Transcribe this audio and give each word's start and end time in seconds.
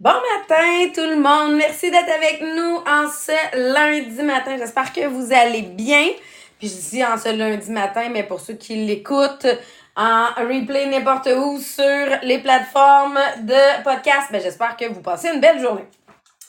matin 0.00 0.90
tout 0.94 1.00
le 1.02 1.16
monde. 1.16 1.56
Merci 1.56 1.90
d'être 1.90 2.10
avec 2.10 2.40
nous 2.40 2.76
en 2.86 3.08
ce 3.08 3.74
lundi 3.74 4.22
matin. 4.22 4.56
J'espère 4.58 4.92
que 4.92 5.06
vous 5.06 5.32
allez 5.32 5.62
bien. 5.62 6.08
Puis 6.58 6.68
je 6.68 6.90
dis 6.90 7.04
en 7.04 7.18
ce 7.18 7.34
lundi 7.36 7.70
matin, 7.70 8.08
mais 8.10 8.22
pour 8.22 8.40
ceux 8.40 8.54
qui 8.54 8.76
l'écoutent 8.86 9.46
en 9.96 10.26
replay 10.36 10.86
n'importe 10.86 11.28
où 11.36 11.58
sur 11.58 12.06
les 12.22 12.38
plateformes 12.38 13.18
de 13.40 13.82
podcast, 13.82 14.28
ben 14.30 14.40
j'espère 14.40 14.76
que 14.76 14.86
vous 14.86 15.00
passez 15.00 15.28
une 15.34 15.40
belle 15.40 15.60
journée. 15.60 15.86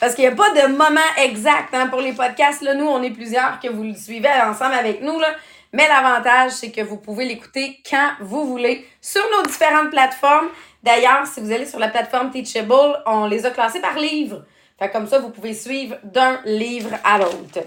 Parce 0.00 0.14
qu'il 0.14 0.24
n'y 0.24 0.30
a 0.30 0.36
pas 0.36 0.50
de 0.50 0.72
moment 0.72 1.00
exact 1.16 1.72
hein, 1.72 1.86
pour 1.86 2.00
les 2.00 2.12
podcasts. 2.12 2.62
Nous, 2.62 2.86
on 2.86 3.02
est 3.02 3.10
plusieurs 3.10 3.58
que 3.60 3.68
vous 3.68 3.84
le 3.84 3.94
suivez 3.94 4.28
ensemble 4.44 4.74
avec 4.74 5.00
nous. 5.02 5.18
Là. 5.18 5.28
Mais 5.72 5.86
l'avantage, 5.86 6.52
c'est 6.52 6.70
que 6.70 6.80
vous 6.80 6.96
pouvez 6.96 7.24
l'écouter 7.24 7.80
quand 7.88 8.10
vous 8.20 8.44
voulez 8.46 8.86
sur 9.00 9.22
nos 9.36 9.48
différentes 9.48 9.90
plateformes. 9.90 10.48
D'ailleurs, 10.82 11.26
si 11.26 11.40
vous 11.40 11.52
allez 11.52 11.66
sur 11.66 11.78
la 11.78 11.88
plateforme 11.88 12.30
Teachable, 12.30 13.02
on 13.06 13.26
les 13.26 13.44
a 13.44 13.50
classés 13.50 13.80
par 13.80 13.98
livre. 13.98 14.44
Fait 14.78 14.90
comme 14.90 15.06
ça, 15.06 15.18
vous 15.18 15.30
pouvez 15.30 15.52
suivre 15.52 15.96
d'un 16.02 16.40
livre 16.44 16.90
à 17.04 17.18
l'autre. 17.18 17.60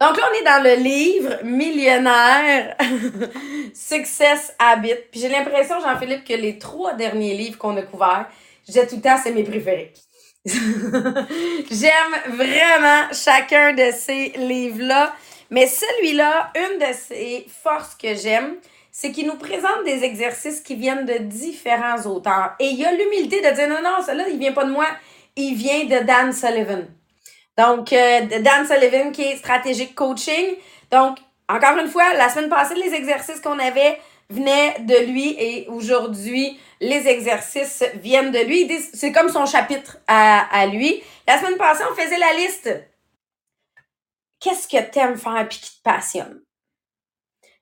Donc 0.00 0.16
là, 0.18 0.24
on 0.30 0.34
est 0.34 0.44
dans 0.44 0.62
le 0.62 0.74
livre 0.82 1.44
Millionnaire 1.44 2.76
Success 3.74 4.54
Habit. 4.58 4.94
Puis 5.10 5.20
j'ai 5.20 5.28
l'impression, 5.28 5.80
Jean-Philippe, 5.80 6.24
que 6.24 6.34
les 6.34 6.58
trois 6.58 6.94
derniers 6.94 7.34
livres 7.34 7.58
qu'on 7.58 7.76
a 7.76 7.82
couverts, 7.82 8.26
j'ai 8.68 8.86
tout 8.86 8.96
le 8.96 9.02
temps, 9.02 9.16
c'est 9.22 9.32
mes 9.32 9.44
préférés. 9.44 9.92
J'aime 10.46 12.34
vraiment 12.34 13.04
chacun 13.12 13.72
de 13.72 13.90
ces 13.92 14.32
livres-là. 14.36 15.14
Mais 15.50 15.66
celui-là, 15.66 16.52
une 16.54 16.78
de 16.78 16.92
ses 16.92 17.46
forces 17.62 17.94
que 17.94 18.14
j'aime, 18.14 18.56
c'est 18.98 19.12
qu'il 19.12 19.26
nous 19.26 19.36
présente 19.36 19.84
des 19.84 20.04
exercices 20.04 20.62
qui 20.62 20.74
viennent 20.74 21.04
de 21.04 21.18
différents 21.18 22.00
auteurs. 22.06 22.54
Et 22.58 22.68
il 22.68 22.78
y 22.80 22.84
a 22.86 22.92
l'humilité 22.92 23.42
de 23.42 23.54
dire 23.54 23.68
non, 23.68 23.82
non, 23.82 24.02
celui-là, 24.02 24.24
il 24.30 24.38
vient 24.38 24.54
pas 24.54 24.64
de 24.64 24.70
moi, 24.70 24.86
il 25.36 25.54
vient 25.54 25.84
de 25.84 26.02
Dan 26.02 26.32
Sullivan. 26.32 26.86
Donc, 27.58 27.92
euh, 27.92 28.20
Dan 28.40 28.66
Sullivan 28.66 29.12
qui 29.12 29.20
est 29.20 29.36
stratégique 29.36 29.94
coaching. 29.94 30.54
Donc, 30.90 31.18
encore 31.46 31.76
une 31.76 31.88
fois, 31.88 32.14
la 32.14 32.30
semaine 32.30 32.48
passée, 32.48 32.74
les 32.74 32.94
exercices 32.94 33.40
qu'on 33.40 33.58
avait 33.58 34.00
venaient 34.30 34.76
de 34.78 35.12
lui 35.12 35.36
et 35.38 35.68
aujourd'hui, 35.68 36.58
les 36.80 37.06
exercices 37.06 37.84
viennent 37.96 38.32
de 38.32 38.40
lui. 38.40 38.66
C'est 38.94 39.12
comme 39.12 39.28
son 39.28 39.44
chapitre 39.44 39.98
à, 40.06 40.46
à 40.58 40.64
lui. 40.64 41.02
La 41.28 41.38
semaine 41.38 41.58
passée, 41.58 41.84
on 41.90 41.94
faisait 41.94 42.16
la 42.16 42.32
liste. 42.32 42.70
Qu'est-ce 44.40 44.66
que 44.66 44.90
tu 44.90 44.98
aimes 45.00 45.18
faire 45.18 45.38
et 45.38 45.48
qui 45.48 45.60
te 45.60 45.82
passionne? 45.84 46.45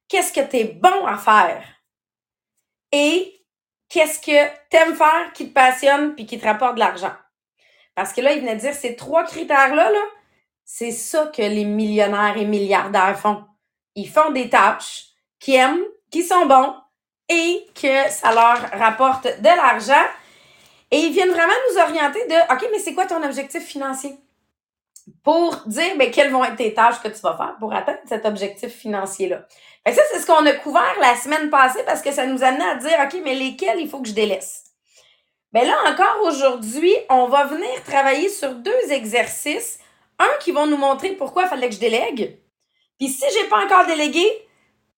Qu'est-ce 0.08 0.32
que 0.32 0.40
tu 0.40 0.56
es 0.56 0.64
bon 0.64 1.06
à 1.06 1.16
faire? 1.16 1.64
Et 2.92 3.44
qu'est-ce 3.88 4.20
que 4.20 4.48
tu 4.70 4.76
aimes 4.76 4.94
faire 4.94 5.32
qui 5.34 5.48
te 5.48 5.52
passionne 5.52 6.14
puis 6.14 6.26
qui 6.26 6.38
te 6.38 6.46
rapporte 6.46 6.74
de 6.74 6.80
l'argent? 6.80 7.12
Parce 7.94 8.12
que 8.12 8.20
là, 8.20 8.32
il 8.32 8.40
venait 8.40 8.56
de 8.56 8.60
dire 8.60 8.74
ces 8.74 8.96
trois 8.96 9.24
critères-là, 9.24 9.90
-là, 9.90 10.04
c'est 10.64 10.92
ça 10.92 11.26
que 11.26 11.42
les 11.42 11.64
millionnaires 11.64 12.36
et 12.36 12.44
milliardaires 12.44 13.18
font. 13.18 13.44
Ils 13.94 14.08
font 14.08 14.30
des 14.30 14.48
tâches 14.48 15.06
qu'ils 15.38 15.56
aiment, 15.56 15.84
qui 16.10 16.22
sont 16.22 16.46
bons 16.46 16.74
et 17.28 17.66
que 17.74 18.10
ça 18.10 18.32
leur 18.32 18.70
rapporte 18.78 19.24
de 19.24 19.48
l'argent. 19.48 20.06
Et 20.90 20.98
ils 20.98 21.12
viennent 21.12 21.30
vraiment 21.30 21.52
nous 21.70 21.80
orienter 21.80 22.26
de 22.26 22.52
OK, 22.52 22.68
mais 22.70 22.78
c'est 22.78 22.94
quoi 22.94 23.06
ton 23.06 23.22
objectif 23.22 23.62
financier? 23.64 24.16
Pour 25.22 25.56
dire 25.66 25.96
ben, 25.98 26.10
quelles 26.10 26.30
vont 26.30 26.44
être 26.44 26.56
tes 26.56 26.72
tâches 26.72 27.00
que 27.02 27.08
tu 27.08 27.20
vas 27.20 27.36
faire 27.36 27.56
pour 27.58 27.74
atteindre 27.74 27.98
cet 28.06 28.24
objectif 28.24 28.72
financier-là. 28.72 29.46
Ça, 29.92 30.02
c'est 30.10 30.20
ce 30.20 30.26
qu'on 30.26 30.46
a 30.46 30.52
couvert 30.52 30.96
la 31.00 31.14
semaine 31.16 31.50
passée 31.50 31.82
parce 31.84 32.00
que 32.00 32.12
ça 32.12 32.26
nous 32.26 32.42
amenait 32.42 32.64
à 32.64 32.76
dire 32.76 32.98
OK, 33.04 33.20
mais 33.22 33.34
lesquels 33.34 33.80
il 33.80 33.88
faut 33.88 34.00
que 34.00 34.08
je 34.08 34.14
délaisse? 34.14 34.64
Ben 35.52 35.66
là 35.66 35.76
encore 35.86 36.22
aujourd'hui, 36.24 36.92
on 37.10 37.28
va 37.28 37.44
venir 37.44 37.82
travailler 37.84 38.28
sur 38.28 38.54
deux 38.54 38.90
exercices. 38.92 39.78
Un 40.18 40.38
qui 40.40 40.52
vont 40.52 40.66
nous 40.66 40.76
montrer 40.76 41.10
pourquoi 41.10 41.44
il 41.44 41.48
fallait 41.48 41.68
que 41.68 41.74
je 41.74 41.80
délègue. 41.80 42.38
Puis 42.98 43.08
si 43.08 43.24
j'ai 43.32 43.48
pas 43.48 43.64
encore 43.64 43.86
délégué, 43.86 44.24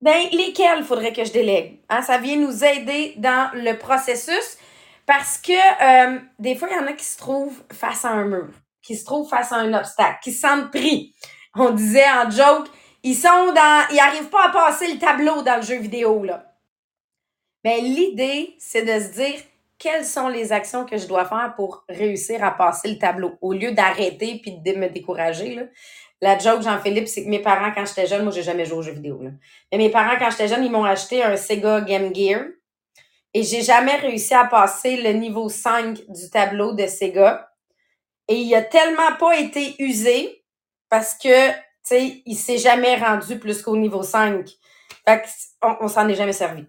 ben 0.01 0.29
lesquels 0.33 0.85
faudrait 0.85 1.13
que 1.13 1.25
je 1.25 1.33
délègue? 1.33 1.81
Hein? 1.89 2.03
Ça 2.03 2.19
vient 2.19 2.37
nous 2.37 2.65
aider 2.65 3.15
dans 3.17 3.51
le 3.55 3.77
processus 3.77 4.59
parce 5.07 5.39
que 5.39 5.53
euh, 5.53 6.19
des 6.39 6.55
fois, 6.55 6.69
il 6.71 6.77
y 6.77 6.79
en 6.79 6.87
a 6.87 6.93
qui 6.93 7.05
se 7.05 7.17
trouvent 7.17 7.63
face 7.73 8.05
à 8.05 8.11
un 8.11 8.25
mur, 8.25 8.49
qui 8.83 8.97
se 8.97 9.05
trouvent 9.05 9.29
face 9.29 9.53
à 9.53 9.57
un 9.57 9.73
obstacle, 9.73 10.19
qui 10.23 10.33
se 10.33 10.41
sentent 10.41 10.71
pris. 10.71 11.15
On 11.55 11.71
disait 11.71 12.09
en 12.11 12.31
joke, 12.31 12.69
ils 13.07 13.15
sont 13.15 13.53
dans. 13.53 13.87
Ils 13.91 13.97
n'arrivent 13.97 14.31
pas 14.31 14.47
à 14.47 14.49
passer 14.51 14.93
le 14.93 14.99
tableau 14.99 15.43
dans 15.43 15.57
le 15.57 15.63
jeu 15.63 15.77
vidéo. 15.77 16.25
Là. 16.25 16.53
Mais 17.65 17.81
ben, 17.81 17.85
l'idée, 17.85 18.57
c'est 18.59 18.83
de 18.83 19.01
se 19.01 19.13
dire 19.13 19.41
quelles 19.79 20.05
sont 20.05 20.27
les 20.29 20.53
actions 20.53 20.85
que 20.85 20.97
je 20.97 21.07
dois 21.07 21.25
faire 21.25 21.55
pour 21.55 21.85
réussir 21.89 22.43
à 22.43 22.51
passer 22.51 22.89
le 22.89 22.99
tableau? 22.99 23.39
Au 23.41 23.53
lieu 23.53 23.71
d'arrêter 23.71 24.41
puis 24.43 24.59
de 24.59 24.73
me 24.73 24.89
décourager. 24.89 25.55
Là. 25.55 25.63
La 26.21 26.37
joke, 26.37 26.63
Jean-Philippe, 26.63 27.07
c'est 27.07 27.25
que 27.25 27.29
mes 27.29 27.39
parents, 27.39 27.71
quand 27.73 27.87
j'étais 27.87 28.09
jeune, 28.09 28.25
moi, 28.25 28.33
j'ai 28.33 28.43
jamais 28.43 28.65
joué 28.65 28.79
aux 28.79 28.83
jeux 28.83 28.93
vidéo. 28.93 29.21
Mais 29.71 29.79
mes 29.79 29.91
parents, 29.91 30.17
quand 30.19 30.31
j'étais 30.31 30.49
jeune, 30.49 30.65
ils 30.65 30.73
m'ont 30.73 30.85
acheté 30.85 31.23
un 31.23 31.37
Sega 31.37 31.83
Game 31.83 32.13
Gear. 32.13 32.43
Et 33.35 33.45
j'ai 33.45 33.63
jamais 33.63 33.97
réussi 33.97 34.35
à 34.35 34.47
passer 34.47 34.97
le 34.97 35.11
niveau 35.13 35.49
5 35.49 36.09
du 36.09 36.31
tableau 36.31 36.73
de 36.73 36.87
Sega. 36.89 37.53
Et 38.27 38.35
il 38.35 38.53
a 38.57 38.63
tellement 38.63 39.15
pas 39.21 39.39
été 39.39 39.77
usé 39.79 40.43
parce 40.89 41.15
que, 41.15 41.51
sais, 41.89 42.23
il 42.25 42.37
s'est 42.37 42.59
jamais 42.59 42.97
rendu 42.97 43.39
plus 43.39 43.63
qu'au 43.63 43.77
niveau 43.77 44.03
5. 44.03 44.49
Fait 45.07 45.23
qu'on 45.61 45.77
on 45.81 45.89
s'en 45.89 46.09
est 46.09 46.15
jamais 46.15 46.33
servi. 46.33 46.67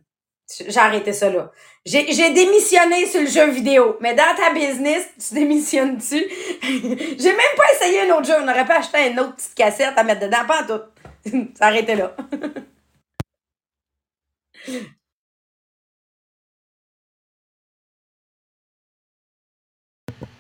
J'ai 0.68 0.80
arrêté 0.80 1.12
ça 1.12 1.30
là. 1.30 1.52
J'ai 1.86 2.34
démissionné 2.34 3.06
sur 3.06 3.22
le 3.22 3.28
jeu 3.28 3.50
vidéo. 3.50 3.98
Mais 4.00 4.14
dans 4.14 4.36
ta 4.36 4.54
business, 4.54 5.10
tu 5.18 5.34
démissionnes-tu? 5.36 6.16
J'ai 6.62 7.32
même 7.32 7.56
pas 7.58 7.74
essayé 7.74 8.10
un 8.10 8.16
autre 8.16 8.26
jeu. 8.26 8.36
On 8.40 8.48
aurait 8.48 8.66
pas 8.66 8.80
acheté 8.80 9.10
une 9.12 9.20
autre 9.20 9.36
petite 9.36 9.56
cassette 9.56 9.98
à 9.98 10.04
mettre 10.04 10.22
dedans. 10.22 10.46
Pas 10.48 10.64
tout. 10.64 10.82
Ça 11.58 11.68
arrêtait 11.68 11.96
là. 11.96 12.16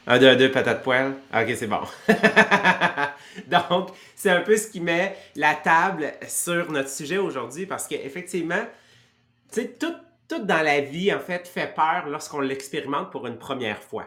Un, 0.10 0.20
deux, 0.20 0.30
un, 0.30 0.36
deux, 0.38 0.50
patate 0.50 0.84
poêle. 0.84 1.16
Ok, 1.34 1.54
c'est 1.54 1.68
bon. 1.68 1.82
Donc, 3.48 3.90
c'est 4.16 4.30
un 4.30 4.40
peu 4.40 4.56
ce 4.56 4.68
qui 4.68 4.80
met 4.80 5.18
la 5.36 5.54
table 5.54 6.14
sur 6.26 6.72
notre 6.72 6.90
sujet 6.90 7.18
aujourd'hui 7.18 7.66
parce 7.66 7.88
qu'effectivement, 7.88 8.66
tu 9.52 9.62
sais, 9.62 9.68
tout, 9.78 9.94
tout 10.30 10.46
dans 10.46 10.64
la 10.64 10.80
vie, 10.80 11.14
en 11.14 11.20
fait, 11.20 11.46
fait 11.46 11.74
peur 11.76 12.08
lorsqu'on 12.08 12.40
l'expérimente 12.40 13.12
pour 13.12 13.28
une 13.28 13.38
première 13.38 13.84
fois. 13.84 14.06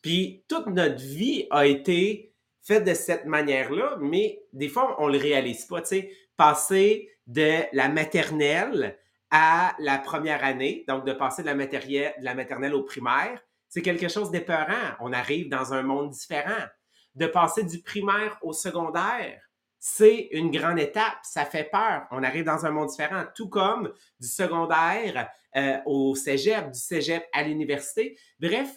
Puis 0.00 0.44
toute 0.48 0.68
notre 0.68 1.02
vie 1.02 1.48
a 1.50 1.66
été 1.66 2.32
faite 2.62 2.84
de 2.84 2.94
cette 2.94 3.24
manière-là, 3.24 3.96
mais 4.00 4.44
des 4.52 4.68
fois, 4.68 4.94
on 5.00 5.08
le 5.08 5.18
réalise 5.18 5.64
pas. 5.64 5.80
Tu 5.80 5.88
sais, 5.88 6.10
passer 6.36 7.10
de 7.26 7.62
la 7.72 7.88
maternelle 7.88 8.96
à 9.32 9.74
la 9.80 9.98
première 9.98 10.44
année, 10.44 10.84
donc 10.86 11.04
de 11.04 11.12
passer 11.12 11.42
de 11.42 11.48
la, 11.48 11.54
de 11.54 12.24
la 12.24 12.34
maternelle 12.34 12.74
au 12.74 12.84
primaire, 12.84 13.42
c'est 13.72 13.80
quelque 13.80 14.08
chose 14.08 14.30
d'épeurant. 14.30 14.96
On 15.00 15.14
arrive 15.14 15.48
dans 15.48 15.72
un 15.72 15.80
monde 15.80 16.10
différent. 16.10 16.66
De 17.14 17.26
passer 17.26 17.64
du 17.64 17.80
primaire 17.80 18.38
au 18.42 18.52
secondaire, 18.52 19.40
c'est 19.78 20.28
une 20.32 20.50
grande 20.50 20.78
étape. 20.78 21.16
Ça 21.22 21.46
fait 21.46 21.70
peur. 21.72 22.06
On 22.10 22.22
arrive 22.22 22.44
dans 22.44 22.66
un 22.66 22.70
monde 22.70 22.90
différent, 22.90 23.24
tout 23.34 23.48
comme 23.48 23.90
du 24.20 24.28
secondaire 24.28 25.30
euh, 25.56 25.78
au 25.86 26.14
cégep, 26.14 26.70
du 26.70 26.78
cégep 26.78 27.24
à 27.32 27.44
l'université. 27.44 28.18
Bref, 28.38 28.68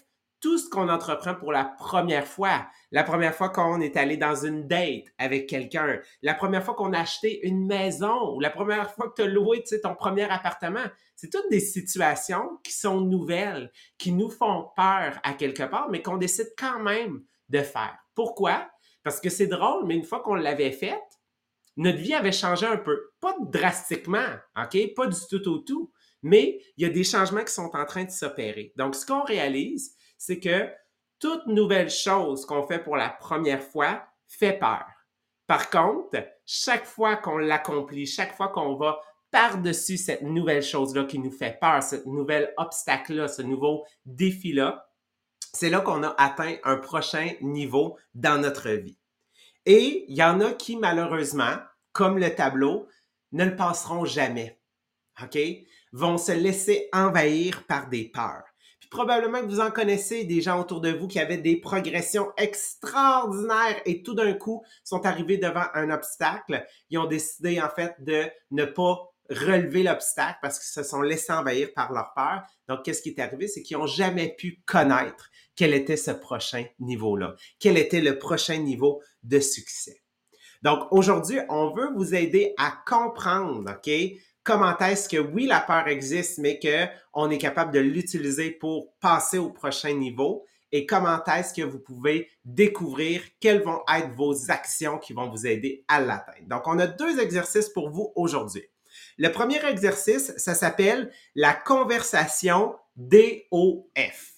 tout 0.41 0.57
ce 0.57 0.69
qu'on 0.69 0.89
entreprend 0.89 1.35
pour 1.35 1.51
la 1.51 1.65
première 1.65 2.27
fois, 2.27 2.67
la 2.91 3.03
première 3.03 3.33
fois 3.33 3.49
qu'on 3.49 3.81
est 3.81 3.97
allé 3.97 4.17
dans 4.17 4.35
une 4.35 4.67
date 4.67 5.05
avec 5.17 5.47
quelqu'un, 5.47 5.99
la 6.21 6.33
première 6.33 6.63
fois 6.63 6.75
qu'on 6.75 6.93
a 6.93 6.99
acheté 6.99 7.45
une 7.47 7.65
maison 7.65 8.33
ou 8.33 8.39
la 8.39 8.49
première 8.49 8.91
fois 8.93 9.09
que 9.09 9.15
tu 9.15 9.21
as 9.23 9.31
loué 9.31 9.63
ton 9.81 9.95
premier 9.95 10.29
appartement, 10.29 10.85
c'est 11.15 11.31
toutes 11.31 11.49
des 11.49 11.59
situations 11.59 12.59
qui 12.63 12.73
sont 12.73 13.01
nouvelles, 13.01 13.71
qui 13.97 14.11
nous 14.11 14.29
font 14.29 14.69
peur 14.75 15.19
à 15.23 15.33
quelque 15.33 15.63
part, 15.63 15.89
mais 15.89 16.01
qu'on 16.01 16.17
décide 16.17 16.53
quand 16.57 16.79
même 16.79 17.23
de 17.49 17.59
faire. 17.59 17.97
Pourquoi? 18.13 18.69
Parce 19.03 19.19
que 19.19 19.29
c'est 19.29 19.47
drôle, 19.47 19.85
mais 19.85 19.95
une 19.95 20.03
fois 20.03 20.21
qu'on 20.21 20.35
l'avait 20.35 20.71
faite, 20.71 20.99
notre 21.77 21.97
vie 21.97 22.13
avait 22.13 22.31
changé 22.31 22.65
un 22.65 22.77
peu. 22.77 23.11
Pas 23.19 23.35
drastiquement, 23.39 24.25
OK? 24.57 24.93
Pas 24.95 25.07
du 25.07 25.19
tout 25.29 25.47
au 25.49 25.59
tout. 25.59 25.91
Mais 26.21 26.59
il 26.77 26.83
y 26.83 26.87
a 26.87 26.91
des 26.91 27.03
changements 27.03 27.43
qui 27.43 27.53
sont 27.53 27.69
en 27.73 27.85
train 27.85 28.05
de 28.05 28.09
s'opérer. 28.09 28.73
Donc, 28.77 28.95
ce 28.95 29.05
qu'on 29.05 29.23
réalise, 29.23 29.95
c'est 30.17 30.39
que 30.39 30.69
toute 31.19 31.47
nouvelle 31.47 31.89
chose 31.89 32.45
qu'on 32.45 32.67
fait 32.67 32.79
pour 32.79 32.97
la 32.97 33.09
première 33.09 33.63
fois 33.63 34.03
fait 34.27 34.53
peur. 34.53 34.85
Par 35.47 35.69
contre, 35.69 36.17
chaque 36.45 36.85
fois 36.85 37.15
qu'on 37.15 37.37
l'accomplit, 37.37 38.05
chaque 38.05 38.35
fois 38.35 38.49
qu'on 38.49 38.75
va 38.75 38.99
par-dessus 39.31 39.97
cette 39.97 40.21
nouvelle 40.21 40.63
chose-là 40.63 41.05
qui 41.05 41.19
nous 41.19 41.31
fait 41.31 41.59
peur, 41.59 41.83
ce 41.83 42.07
nouvel 42.07 42.53
obstacle-là, 42.57 43.27
ce 43.27 43.41
nouveau 43.41 43.85
défi-là, 44.05 44.89
c'est 45.53 45.69
là 45.69 45.81
qu'on 45.81 46.03
a 46.03 46.15
atteint 46.17 46.55
un 46.63 46.77
prochain 46.77 47.31
niveau 47.41 47.97
dans 48.13 48.41
notre 48.41 48.69
vie. 48.71 48.97
Et 49.65 50.05
il 50.07 50.15
y 50.15 50.23
en 50.23 50.41
a 50.41 50.53
qui, 50.53 50.77
malheureusement, 50.77 51.55
comme 51.91 52.17
le 52.17 52.33
tableau, 52.33 52.87
ne 53.31 53.45
le 53.45 53.55
passeront 53.55 54.05
jamais. 54.05 54.59
OK? 55.21 55.37
Vont 55.91 56.17
se 56.17 56.31
laisser 56.31 56.89
envahir 56.93 57.65
par 57.65 57.87
des 57.87 58.05
peurs. 58.05 58.43
Probablement 58.89 59.41
que 59.41 59.47
vous 59.47 59.59
en 59.59 59.71
connaissez 59.71 60.23
des 60.23 60.41
gens 60.41 60.59
autour 60.59 60.81
de 60.81 60.91
vous 60.91 61.07
qui 61.07 61.19
avaient 61.19 61.37
des 61.37 61.57
progressions 61.57 62.31
extraordinaires 62.37 63.81
et 63.85 64.03
tout 64.03 64.13
d'un 64.13 64.33
coup 64.33 64.63
sont 64.83 65.05
arrivés 65.05 65.37
devant 65.37 65.65
un 65.73 65.89
obstacle. 65.89 66.65
Ils 66.89 66.97
ont 66.97 67.05
décidé 67.05 67.59
en 67.61 67.69
fait 67.69 67.95
de 67.99 68.25
ne 68.51 68.65
pas 68.65 69.11
relever 69.29 69.83
l'obstacle 69.83 70.37
parce 70.41 70.59
qu'ils 70.59 70.83
se 70.83 70.87
sont 70.87 71.01
laissés 71.01 71.33
envahir 71.33 71.69
par 71.73 71.91
leur 71.91 72.13
peur. 72.15 72.43
Donc, 72.67 72.83
qu'est-ce 72.83 73.01
qui 73.01 73.09
est 73.09 73.19
arrivé? 73.19 73.47
C'est 73.47 73.63
qu'ils 73.63 73.77
n'ont 73.77 73.87
jamais 73.87 74.35
pu 74.35 74.61
connaître 74.65 75.29
quel 75.55 75.73
était 75.73 75.97
ce 75.97 76.11
prochain 76.11 76.65
niveau-là, 76.79 77.35
quel 77.59 77.77
était 77.77 78.01
le 78.01 78.19
prochain 78.19 78.57
niveau 78.57 79.01
de 79.23 79.39
succès. 79.39 80.04
Donc, 80.65 80.87
aujourd'hui, 80.89 81.37
on 81.47 81.69
veut 81.69 81.91
vous 81.93 82.15
aider 82.15 82.55
à 82.57 82.73
comprendre, 82.87 83.71
OK, 83.71 83.91
comment 84.43 84.75
est-ce 84.79 85.07
que 85.07 85.17
oui, 85.17 85.45
la 85.45 85.59
peur 85.59 85.87
existe, 85.87 86.39
mais 86.39 86.59
qu'on 86.59 87.29
est 87.29 87.37
capable 87.37 87.71
de 87.71 87.79
l'utiliser 87.79 88.49
pour 88.49 88.91
passer 88.99 89.37
au 89.37 89.51
prochain 89.51 89.93
niveau 89.93 90.43
et 90.71 90.87
comment 90.87 91.23
est-ce 91.23 91.53
que 91.53 91.61
vous 91.61 91.77
pouvez 91.77 92.31
découvrir 92.45 93.21
quelles 93.39 93.61
vont 93.61 93.81
être 93.95 94.09
vos 94.15 94.49
actions 94.49 94.97
qui 94.97 95.13
vont 95.13 95.29
vous 95.29 95.45
aider 95.45 95.85
à 95.87 96.01
l'atteindre. 96.01 96.47
Donc, 96.47 96.63
on 96.65 96.79
a 96.79 96.87
deux 96.87 97.19
exercices 97.19 97.69
pour 97.69 97.91
vous 97.91 98.11
aujourd'hui. 98.15 98.63
Le 99.19 99.29
premier 99.29 99.63
exercice, 99.67 100.35
ça 100.37 100.55
s'appelle 100.55 101.11
la 101.35 101.53
conversation 101.53 102.75
DOF. 102.95 104.33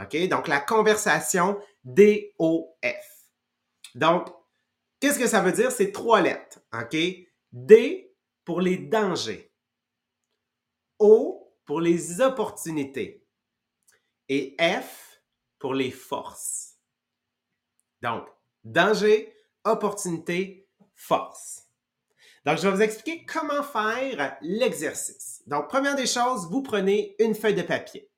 OK? 0.00 0.28
Donc, 0.28 0.46
la 0.46 0.60
conversation 0.60 1.58
DOF. 1.82 2.68
Donc, 3.96 4.28
qu'est-ce 5.02 5.18
que 5.18 5.26
ça 5.26 5.42
veut 5.42 5.52
dire? 5.52 5.72
C'est 5.72 5.90
trois 5.90 6.20
lettres. 6.20 6.60
OK? 6.72 6.96
D 7.50 8.14
pour 8.44 8.60
les 8.60 8.78
dangers. 8.78 9.52
O 11.00 11.52
pour 11.64 11.80
les 11.80 12.20
opportunités. 12.20 13.26
Et 14.28 14.56
F 14.60 15.20
pour 15.58 15.74
les 15.74 15.90
forces. 15.90 16.78
Donc, 18.00 18.28
danger, 18.62 19.34
opportunité, 19.64 20.68
force. 20.94 21.64
Donc, 22.44 22.58
je 22.58 22.62
vais 22.62 22.74
vous 22.74 22.82
expliquer 22.82 23.26
comment 23.26 23.62
faire 23.62 24.38
l'exercice. 24.40 25.42
Donc, 25.46 25.68
première 25.68 25.96
des 25.96 26.06
choses, 26.06 26.48
vous 26.48 26.62
prenez 26.62 27.16
une 27.18 27.34
feuille 27.34 27.54
de 27.54 27.62
papier. 27.62 28.08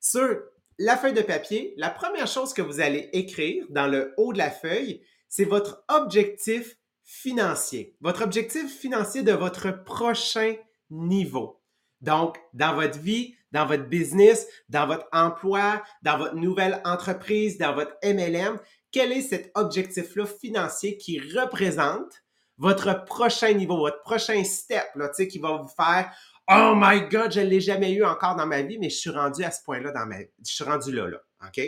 Sur 0.00 0.42
la 0.78 0.96
feuille 0.96 1.14
de 1.14 1.22
papier, 1.22 1.74
la 1.76 1.90
première 1.90 2.26
chose 2.26 2.52
que 2.52 2.62
vous 2.62 2.80
allez 2.80 3.08
écrire 3.12 3.66
dans 3.70 3.86
le 3.86 4.14
haut 4.16 4.32
de 4.32 4.38
la 4.38 4.50
feuille, 4.50 5.04
c'est 5.36 5.46
votre 5.46 5.82
objectif 5.88 6.76
financier. 7.02 7.96
Votre 8.00 8.22
objectif 8.22 8.72
financier 8.72 9.24
de 9.24 9.32
votre 9.32 9.72
prochain 9.82 10.54
niveau. 10.90 11.60
Donc, 12.00 12.38
dans 12.52 12.76
votre 12.76 13.00
vie, 13.00 13.34
dans 13.50 13.66
votre 13.66 13.82
business, 13.82 14.46
dans 14.68 14.86
votre 14.86 15.08
emploi, 15.10 15.82
dans 16.02 16.18
votre 16.18 16.36
nouvelle 16.36 16.80
entreprise, 16.84 17.58
dans 17.58 17.74
votre 17.74 17.96
MLM, 18.04 18.60
quel 18.92 19.10
est 19.10 19.22
cet 19.22 19.50
objectif-là 19.56 20.24
financier 20.24 20.98
qui 20.98 21.18
représente 21.18 22.22
votre 22.56 23.04
prochain 23.04 23.54
niveau, 23.54 23.78
votre 23.78 24.02
prochain 24.02 24.44
step, 24.44 24.86
là, 24.94 25.08
tu 25.08 25.14
sais, 25.16 25.26
qui 25.26 25.40
va 25.40 25.56
vous 25.56 25.66
faire 25.66 26.12
Oh 26.48 26.74
my 26.76 27.08
God, 27.08 27.32
je 27.32 27.40
ne 27.40 27.46
l'ai 27.46 27.60
jamais 27.60 27.90
eu 27.90 28.04
encore 28.04 28.36
dans 28.36 28.46
ma 28.46 28.62
vie, 28.62 28.78
mais 28.78 28.88
je 28.88 28.98
suis 28.98 29.10
rendu 29.10 29.42
à 29.42 29.50
ce 29.50 29.64
point-là 29.64 29.90
dans 29.90 30.06
ma 30.06 30.18
vie. 30.18 30.30
Je 30.46 30.52
suis 30.52 30.64
rendu 30.64 30.92
là, 30.92 31.08
là. 31.08 31.18
OK? 31.44 31.60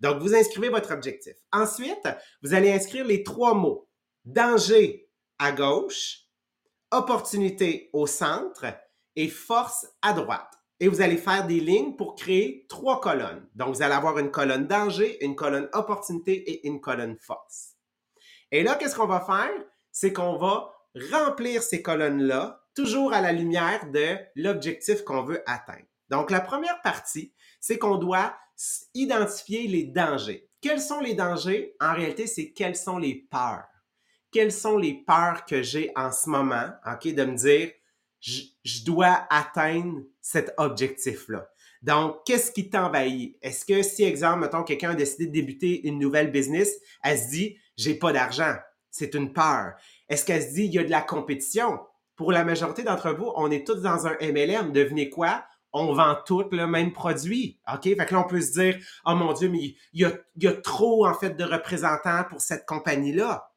Donc, 0.00 0.20
vous 0.20 0.34
inscrivez 0.34 0.68
votre 0.68 0.92
objectif. 0.92 1.34
Ensuite, 1.52 2.08
vous 2.42 2.54
allez 2.54 2.72
inscrire 2.72 3.04
les 3.04 3.22
trois 3.22 3.54
mots. 3.54 3.88
Danger 4.24 5.08
à 5.38 5.52
gauche, 5.52 6.22
opportunité 6.90 7.90
au 7.92 8.06
centre 8.06 8.66
et 9.14 9.28
force 9.28 9.86
à 10.02 10.12
droite. 10.12 10.52
Et 10.80 10.88
vous 10.88 11.00
allez 11.00 11.16
faire 11.16 11.46
des 11.46 11.60
lignes 11.60 11.96
pour 11.96 12.16
créer 12.16 12.66
trois 12.68 13.00
colonnes. 13.00 13.48
Donc, 13.54 13.74
vous 13.74 13.82
allez 13.82 13.94
avoir 13.94 14.18
une 14.18 14.30
colonne 14.30 14.66
danger, 14.66 15.24
une 15.24 15.36
colonne 15.36 15.68
opportunité 15.72 16.34
et 16.34 16.66
une 16.66 16.80
colonne 16.80 17.16
force. 17.18 17.76
Et 18.50 18.62
là, 18.62 18.74
qu'est-ce 18.74 18.94
qu'on 18.94 19.06
va 19.06 19.20
faire? 19.20 19.52
c'est 19.96 20.12
qu'on 20.12 20.36
va 20.36 20.74
remplir 21.10 21.62
ces 21.62 21.80
colonnes-là 21.80 22.60
toujours 22.74 23.14
à 23.14 23.22
la 23.22 23.32
lumière 23.32 23.90
de 23.90 24.18
l'objectif 24.34 25.02
qu'on 25.04 25.22
veut 25.22 25.42
atteindre. 25.46 25.86
Donc, 26.10 26.30
la 26.30 26.42
première 26.42 26.82
partie, 26.82 27.32
c'est 27.60 27.78
qu'on 27.78 27.96
doit 27.96 28.36
identifier 28.94 29.66
les 29.68 29.84
dangers. 29.84 30.48
Quels 30.60 30.80
sont 30.80 31.00
les 31.00 31.14
dangers? 31.14 31.74
En 31.80 31.94
réalité, 31.94 32.26
c'est 32.26 32.52
quelles 32.52 32.76
sont 32.76 32.98
les 32.98 33.26
peurs. 33.30 33.66
Quelles 34.32 34.52
sont 34.52 34.78
les 34.78 34.94
peurs 35.06 35.44
que 35.44 35.62
j'ai 35.62 35.92
en 35.96 36.10
ce 36.10 36.28
moment, 36.28 36.70
OK, 36.86 37.12
de 37.14 37.24
me 37.24 37.36
dire, 37.36 37.70
je, 38.20 38.42
je 38.64 38.84
dois 38.84 39.26
atteindre 39.30 40.00
cet 40.20 40.52
objectif-là. 40.56 41.48
Donc, 41.82 42.24
qu'est-ce 42.24 42.50
qui 42.50 42.68
t'envahit? 42.68 43.36
Est-ce 43.42 43.64
que 43.64 43.82
si, 43.82 44.02
exemple, 44.02 44.40
mettons, 44.40 44.64
quelqu'un 44.64 44.90
a 44.90 44.94
décidé 44.94 45.26
de 45.26 45.32
débuter 45.32 45.86
une 45.86 45.98
nouvelle 45.98 46.32
business, 46.32 46.72
elle 47.02 47.18
se 47.18 47.28
dit, 47.28 47.58
j'ai 47.76 47.94
pas 47.94 48.12
d'argent 48.12 48.56
c'est 48.96 49.14
une 49.14 49.32
peur. 49.32 49.74
Est-ce 50.08 50.24
qu'elle 50.24 50.42
se 50.42 50.54
dit, 50.54 50.64
il 50.64 50.72
y 50.72 50.78
a 50.78 50.84
de 50.84 50.90
la 50.90 51.02
compétition? 51.02 51.78
Pour 52.16 52.32
la 52.32 52.44
majorité 52.44 52.82
d'entre 52.82 53.12
vous, 53.12 53.30
on 53.36 53.50
est 53.50 53.66
tous 53.66 53.82
dans 53.82 54.06
un 54.06 54.16
MLM. 54.20 54.72
Devinez 54.72 55.10
quoi? 55.10 55.44
On 55.72 55.92
vend 55.92 56.16
tous 56.24 56.48
le 56.52 56.66
même 56.66 56.92
produit. 56.92 57.60
OK? 57.72 57.82
Fait 57.82 58.06
que 58.06 58.14
là, 58.14 58.20
on 58.20 58.28
peut 58.28 58.40
se 58.40 58.52
dire, 58.52 58.78
oh 59.04 59.14
mon 59.14 59.32
Dieu, 59.32 59.48
mais 59.48 59.74
il 59.92 60.18
y 60.36 60.46
a, 60.46 60.52
trop, 60.54 61.06
en 61.06 61.14
fait, 61.14 61.36
de 61.36 61.44
représentants 61.44 62.24
pour 62.28 62.40
cette 62.40 62.64
compagnie-là. 62.66 63.50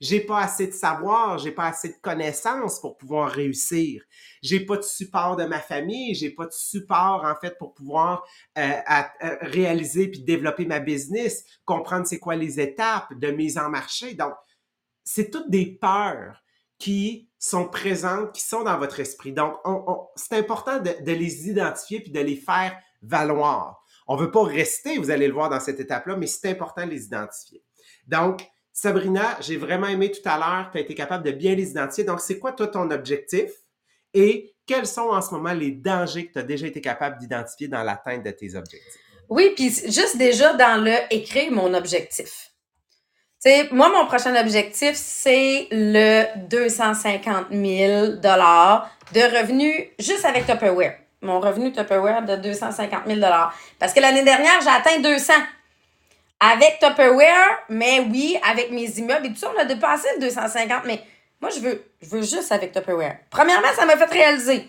J'ai 0.00 0.20
pas 0.20 0.40
assez 0.40 0.66
de 0.66 0.72
savoir, 0.72 1.36
j'ai 1.36 1.52
pas 1.52 1.66
assez 1.66 1.90
de 1.90 1.98
connaissances 2.00 2.80
pour 2.80 2.96
pouvoir 2.96 3.30
réussir. 3.30 4.02
J'ai 4.42 4.64
pas 4.64 4.78
de 4.78 4.82
support 4.82 5.36
de 5.36 5.44
ma 5.44 5.60
famille, 5.60 6.14
j'ai 6.14 6.30
pas 6.30 6.46
de 6.46 6.52
support 6.52 7.22
en 7.24 7.38
fait 7.38 7.58
pour 7.58 7.74
pouvoir 7.74 8.24
euh, 8.56 8.62
euh, 8.62 9.36
réaliser 9.42 10.08
puis 10.08 10.22
développer 10.22 10.64
ma 10.64 10.80
business, 10.80 11.44
comprendre 11.66 12.06
c'est 12.06 12.18
quoi 12.18 12.34
les 12.34 12.58
étapes 12.58 13.12
de 13.12 13.30
mise 13.30 13.58
en 13.58 13.68
marché. 13.68 14.14
Donc, 14.14 14.32
c'est 15.04 15.30
toutes 15.30 15.50
des 15.50 15.66
peurs 15.66 16.42
qui 16.78 17.29
sont 17.40 17.66
présentes, 17.66 18.32
qui 18.32 18.42
sont 18.42 18.62
dans 18.62 18.78
votre 18.78 19.00
esprit. 19.00 19.32
Donc, 19.32 19.54
c'est 20.14 20.36
important 20.36 20.78
de, 20.78 21.10
les 21.10 21.48
identifier 21.48 22.00
puis 22.00 22.12
de 22.12 22.20
les 22.20 22.36
faire 22.36 22.76
valoir. 23.02 23.82
On 24.06 24.16
ne 24.16 24.20
veut 24.20 24.30
pas 24.30 24.44
rester, 24.44 24.98
vous 24.98 25.10
allez 25.10 25.26
le 25.26 25.32
voir 25.32 25.48
dans 25.48 25.58
cette 25.58 25.80
étape-là, 25.80 26.16
mais 26.16 26.26
c'est 26.26 26.50
important 26.50 26.84
de 26.84 26.90
les 26.90 27.06
identifier. 27.06 27.64
Donc, 28.06 28.46
Sabrina, 28.72 29.38
j'ai 29.40 29.56
vraiment 29.56 29.86
aimé 29.86 30.12
tout 30.12 30.26
à 30.28 30.38
l'heure, 30.38 30.70
tu 30.70 30.78
as 30.78 30.82
été 30.82 30.94
capable 30.94 31.24
de 31.24 31.32
bien 31.32 31.54
les 31.54 31.70
identifier. 31.70 32.04
Donc, 32.04 32.20
c'est 32.20 32.38
quoi 32.38 32.52
toi 32.52 32.68
ton 32.68 32.90
objectif? 32.90 33.50
Et 34.12 34.54
quels 34.66 34.86
sont 34.86 35.08
en 35.08 35.22
ce 35.22 35.32
moment 35.32 35.54
les 35.54 35.70
dangers 35.70 36.26
que 36.26 36.34
tu 36.34 36.38
as 36.38 36.42
déjà 36.42 36.66
été 36.66 36.80
capable 36.80 37.18
d'identifier 37.18 37.68
dans 37.68 37.82
l'atteinte 37.82 38.22
de 38.22 38.30
tes 38.30 38.54
objectifs? 38.54 39.00
Oui, 39.30 39.52
puis 39.54 39.70
juste 39.70 40.18
déjà 40.18 40.54
dans 40.54 40.82
le 40.82 40.94
écrire 41.10 41.52
mon 41.52 41.72
objectif 41.72 42.49
sais, 43.40 43.68
moi, 43.72 43.88
mon 43.88 44.06
prochain 44.06 44.34
objectif, 44.36 44.92
c'est 44.94 45.66
le 45.70 46.24
250 46.48 47.46
000 47.50 47.62
de 49.12 49.38
revenus 49.38 49.88
juste 49.98 50.24
avec 50.24 50.46
Tupperware. 50.46 50.96
Mon 51.22 51.40
revenu 51.40 51.72
Tupperware 51.72 52.22
de 52.22 52.36
250 52.36 53.00
000 53.06 53.20
Parce 53.78 53.92
que 53.92 54.00
l'année 54.00 54.22
dernière, 54.22 54.60
j'ai 54.62 54.70
atteint 54.70 55.00
200 55.00 55.32
avec 56.40 56.78
Tupperware, 56.80 57.58
mais 57.68 58.00
oui, 58.00 58.38
avec 58.48 58.70
mes 58.70 58.88
immeubles 58.98 59.26
et 59.26 59.30
tout 59.30 59.36
ça, 59.36 59.50
on 59.54 59.60
a 59.60 59.64
dépassé 59.64 60.08
le 60.14 60.22
250, 60.22 60.84
mais 60.86 61.02
moi, 61.40 61.50
je 61.50 61.60
veux, 61.60 61.84
je 62.00 62.08
veux 62.08 62.22
juste 62.22 62.52
avec 62.52 62.72
Tupperware. 62.72 63.18
Premièrement, 63.30 63.68
ça 63.76 63.84
m'a 63.84 63.96
fait 63.96 64.10
réaliser 64.10 64.66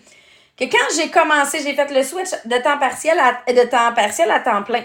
que 0.58 0.64
quand 0.64 0.94
j'ai 0.96 1.10
commencé, 1.10 1.60
j'ai 1.62 1.74
fait 1.74 1.90
le 1.90 2.02
switch 2.02 2.30
de 2.44 2.56
temps 2.58 2.78
partiel 2.78 3.18
à, 3.18 3.50
de 3.50 3.62
temps 3.68 3.92
partiel 3.94 4.30
à 4.30 4.40
temps 4.40 4.62
plein 4.62 4.84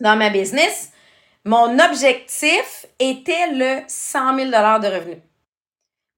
dans 0.00 0.16
ma 0.16 0.30
business, 0.30 0.90
mon 1.44 1.78
objectif 1.78 2.86
était 2.98 3.52
le 3.52 3.82
100 3.86 4.36
000 4.36 4.50
de 4.50 4.94
revenus. 4.94 5.18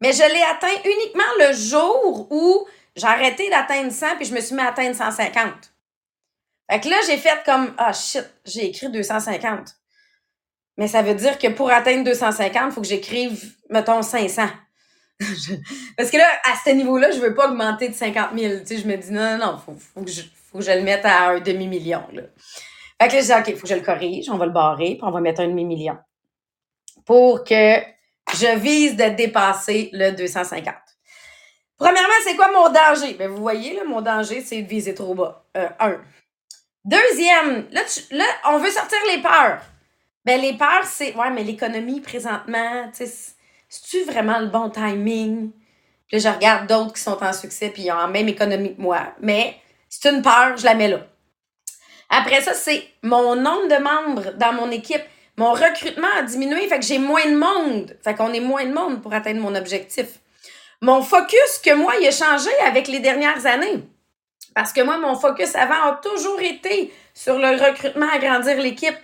Mais 0.01 0.13
je 0.13 0.23
l'ai 0.23 0.43
atteint 0.43 0.83
uniquement 0.85 1.25
le 1.41 1.53
jour 1.55 2.29
où 2.31 2.67
j'ai 2.95 3.07
arrêté 3.07 3.51
d'atteindre 3.51 3.91
100 3.91 4.17
puis 4.17 4.27
je 4.27 4.35
me 4.35 4.41
suis 4.41 4.55
mis 4.55 4.63
à 4.63 4.69
atteindre 4.69 4.95
150. 4.95 5.53
Fait 6.71 6.81
que 6.81 6.89
là, 6.89 6.97
j'ai 7.07 7.17
fait 7.17 7.43
comme, 7.45 7.75
ah 7.79 7.93
shit, 7.93 8.25
j'ai 8.45 8.67
écrit 8.67 8.89
250. 8.89 9.77
Mais 10.79 10.89
ça 10.89 11.03
veut 11.03 11.15
dire 11.15 11.39
que 11.39 11.49
pour 11.49 11.71
atteindre 11.71 12.05
250, 12.05 12.65
il 12.67 12.73
faut 12.73 12.81
que 12.81 12.87
j'écrive, 12.87 13.55
mettons, 13.71 14.03
500. 14.03 14.49
Parce 15.97 16.11
que 16.11 16.19
là, 16.19 16.27
à 16.45 16.57
ce 16.63 16.71
niveau-là, 16.71 17.11
je 17.13 17.19
veux 17.19 17.35
pas 17.35 17.49
augmenter 17.49 17.89
de 17.89 17.95
50 17.95 18.31
000. 18.37 18.61
Tu 18.61 18.67
sais, 18.67 18.79
je 18.79 18.87
me 18.87 18.97
dis, 18.97 19.11
non, 19.11 19.39
non, 19.39 19.47
non, 19.47 19.59
faut, 19.59 20.03
que, 20.03 20.11
je, 20.11 20.23
faut 20.51 20.59
que 20.59 20.65
je 20.65 20.73
le 20.73 20.83
mette 20.83 21.05
à 21.05 21.31
un 21.31 21.41
demi-million. 21.41 22.03
Fait 23.01 23.09
que 23.09 23.15
là, 23.15 23.21
je 23.21 23.27
dis, 23.27 23.33
OK, 23.33 23.49
il 23.49 23.57
faut 23.57 23.63
que 23.63 23.69
je 23.69 23.75
le 23.75 23.85
corrige, 23.85 24.31
on 24.31 24.39
va 24.39 24.47
le 24.47 24.53
barrer, 24.53 24.95
puis 24.95 25.03
on 25.03 25.11
va 25.11 25.21
mettre 25.21 25.41
un 25.41 25.49
demi-million. 25.49 25.99
Pour 27.05 27.45
que 27.45 27.81
je 28.35 28.59
vise 28.59 28.97
de 28.97 29.11
dépasser 29.11 29.91
le 29.93 30.13
250. 30.13 30.75
Premièrement, 31.79 32.15
c'est 32.25 32.37
quoi 32.37 32.51
mon 32.53 32.71
danger? 32.71 33.15
Ben, 33.15 33.29
vous 33.29 33.37
voyez, 33.37 33.75
là, 33.75 33.85
mon 33.85 34.01
danger, 34.01 34.41
c'est 34.41 34.63
de 34.63 34.69
viser 34.69 34.95
trop 34.95 35.15
bas. 35.15 35.45
Euh, 35.57 35.69
un. 35.79 36.01
Deuxième, 36.85 37.67
là, 37.71 37.83
là, 38.13 38.25
on 38.47 38.59
veut 38.59 38.71
sortir 38.71 38.99
les 39.11 39.21
peurs. 39.21 39.61
Ben, 40.25 40.41
les 40.41 40.55
peurs, 40.55 40.85
c'est, 40.85 41.15
ouais, 41.15 41.31
mais 41.31 41.45
l'économie 41.45 42.01
présentement, 42.01 42.91
tu 42.97 43.07
sais, 43.07 43.35
c'est-tu 43.69 44.05
vraiment 44.05 44.39
le 44.39 44.47
bon 44.47 44.71
timing? 44.71 45.51
Puis 46.09 46.19
là, 46.19 46.31
je 46.31 46.35
regarde 46.35 46.67
d'autres 46.67 46.95
qui 46.95 47.03
sont 47.03 47.23
en 47.23 47.33
succès 47.33 47.71
puis 47.71 47.83
ils 47.83 47.93
ont 47.93 47.97
la 47.97 48.07
même 48.07 48.29
économie 48.29 48.75
que 48.75 48.81
moi. 48.81 49.15
Mais 49.21 49.57
c'est 49.89 50.09
une 50.11 50.23
peur, 50.23 50.57
je 50.57 50.65
la 50.65 50.75
mets 50.75 50.89
là. 50.89 51.07
Après 52.09 52.41
ça, 52.41 52.55
c'est 52.55 52.85
mon 53.03 53.35
nombre 53.37 53.69
de 53.69 53.83
membres 53.83 54.33
dans 54.37 54.53
mon 54.53 54.71
équipe. 54.71 55.03
Mon 55.37 55.53
recrutement 55.53 56.09
a 56.17 56.23
diminué, 56.23 56.67
fait 56.69 56.79
que 56.79 56.85
j'ai 56.85 56.99
moins 56.99 57.27
de 57.27 57.37
monde. 57.37 57.97
Fait 58.03 58.15
qu'on 58.15 58.33
est 58.33 58.41
moins 58.41 58.65
de 58.65 58.73
monde 58.73 59.03
pour 59.03 59.13
atteindre 59.13 59.41
mon 59.41 59.55
objectif. 59.55 60.21
Mon 60.81 61.03
focus 61.03 61.59
que 61.65 61.75
moi, 61.75 61.95
il 62.01 62.07
a 62.07 62.11
changé 62.11 62.51
avec 62.65 62.89
les 62.89 63.01
dernières 63.01 63.45
années. 63.47 63.83
Parce 64.55 64.73
que 64.73 64.81
moi, 64.81 64.99
mon 64.99 65.15
focus 65.15 65.55
avant 65.55 65.91
a 65.91 66.01
toujours 66.03 66.41
été 66.41 66.93
sur 67.13 67.39
le 67.39 67.49
recrutement, 67.63 68.09
agrandir 68.11 68.57
l'équipe. 68.59 68.97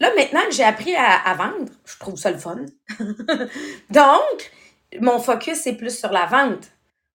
Là, 0.00 0.10
maintenant 0.16 0.40
que 0.46 0.52
j'ai 0.52 0.64
appris 0.64 0.94
à, 0.96 1.34
vendre, 1.34 1.70
je 1.84 1.98
trouve 1.98 2.16
ça 2.16 2.30
le 2.30 2.38
fun. 2.38 2.56
Donc, 3.90 4.52
mon 5.00 5.18
focus 5.18 5.66
est 5.66 5.74
plus 5.74 5.98
sur 5.98 6.10
la 6.10 6.26
vente. 6.26 6.70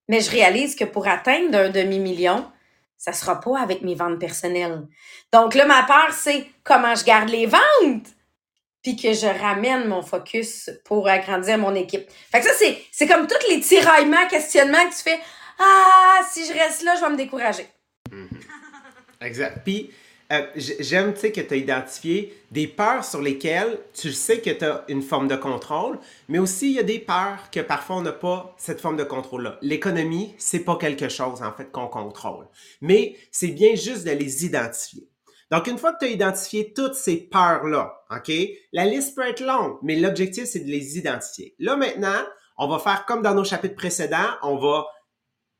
Mais 0.07 0.21
je 0.21 0.31
réalise 0.31 0.75
que 0.75 0.85
pour 0.85 1.07
atteindre 1.07 1.57
un 1.57 1.69
demi-million, 1.69 2.45
ça 2.99 3.13
sera 3.13 3.39
pas 3.39 3.59
avec 3.59 3.81
mes 3.81 3.95
ventes 3.95 4.19
personnelles. 4.19 4.85
Donc 5.31 5.55
là, 5.55 5.65
ma 5.65 5.83
peur, 5.83 6.11
c'est 6.11 6.45
comment 6.63 6.93
je 6.93 7.05
garde 7.05 7.29
les 7.29 7.45
ventes, 7.45 8.07
puis 8.83 8.97
que 8.97 9.13
je 9.13 9.25
ramène 9.25 9.87
mon 9.87 10.01
focus 10.01 10.69
pour 10.83 11.07
agrandir 11.07 11.57
mon 11.57 11.73
équipe. 11.75 12.09
Fait 12.31 12.41
que 12.41 12.45
ça, 12.45 12.51
c'est, 12.91 13.07
comme 13.07 13.25
tous 13.25 13.49
les 13.49 13.61
tiraillements, 13.61 14.27
questionnements 14.27 14.87
que 14.89 14.95
tu 14.95 15.01
fais. 15.01 15.19
Ah, 15.57 16.19
si 16.29 16.45
je 16.45 16.53
reste 16.53 16.83
là, 16.83 16.95
je 16.95 17.01
vais 17.01 17.09
me 17.09 17.17
décourager. 17.17 17.67
Mm-hmm. 18.11 18.27
Exact. 19.21 19.59
Puis, 19.63 19.91
euh, 20.31 20.45
j'aime, 20.55 21.13
que 21.13 21.41
tu 21.41 21.53
as 21.53 21.57
identifié 21.57 22.37
des 22.51 22.67
peurs 22.67 23.03
sur 23.03 23.21
lesquelles 23.21 23.79
tu 23.93 24.11
sais 24.11 24.39
que 24.39 24.51
tu 24.51 24.63
as 24.63 24.83
une 24.87 25.01
forme 25.01 25.27
de 25.27 25.35
contrôle, 25.35 25.97
mais 26.27 26.37
aussi 26.37 26.69
il 26.69 26.75
y 26.75 26.79
a 26.79 26.83
des 26.83 26.99
peurs 26.99 27.49
que 27.51 27.59
parfois 27.59 27.95
on 27.97 28.01
n'a 28.01 28.11
pas 28.11 28.53
cette 28.57 28.79
forme 28.79 28.97
de 28.97 29.03
contrôle-là. 29.03 29.57
L'économie, 29.61 30.35
c'est 30.37 30.59
pas 30.59 30.75
quelque 30.75 31.09
chose, 31.09 31.41
en 31.41 31.51
fait, 31.51 31.71
qu'on 31.71 31.87
contrôle. 31.87 32.45
Mais 32.81 33.15
c'est 33.31 33.47
bien 33.47 33.73
juste 33.73 34.05
de 34.05 34.11
les 34.11 34.45
identifier. 34.45 35.07
Donc, 35.51 35.65
une 35.65 35.79
fois 35.79 35.93
que 35.93 35.99
tu 35.99 36.05
as 36.05 36.09
identifié 36.09 36.73
toutes 36.73 36.93
ces 36.93 37.17
peurs-là, 37.17 38.03
OK, 38.11 38.31
la 38.71 38.85
liste 38.85 39.15
peut 39.15 39.27
être 39.27 39.43
longue, 39.43 39.77
mais 39.81 39.95
l'objectif, 39.95 40.45
c'est 40.45 40.59
de 40.59 40.69
les 40.69 40.97
identifier. 40.99 41.55
Là, 41.57 41.75
maintenant, 41.75 42.21
on 42.57 42.67
va 42.67 42.77
faire 42.77 43.05
comme 43.05 43.23
dans 43.23 43.33
nos 43.33 43.43
chapitres 43.43 43.75
précédents, 43.75 44.29
on 44.43 44.57
va 44.57 44.85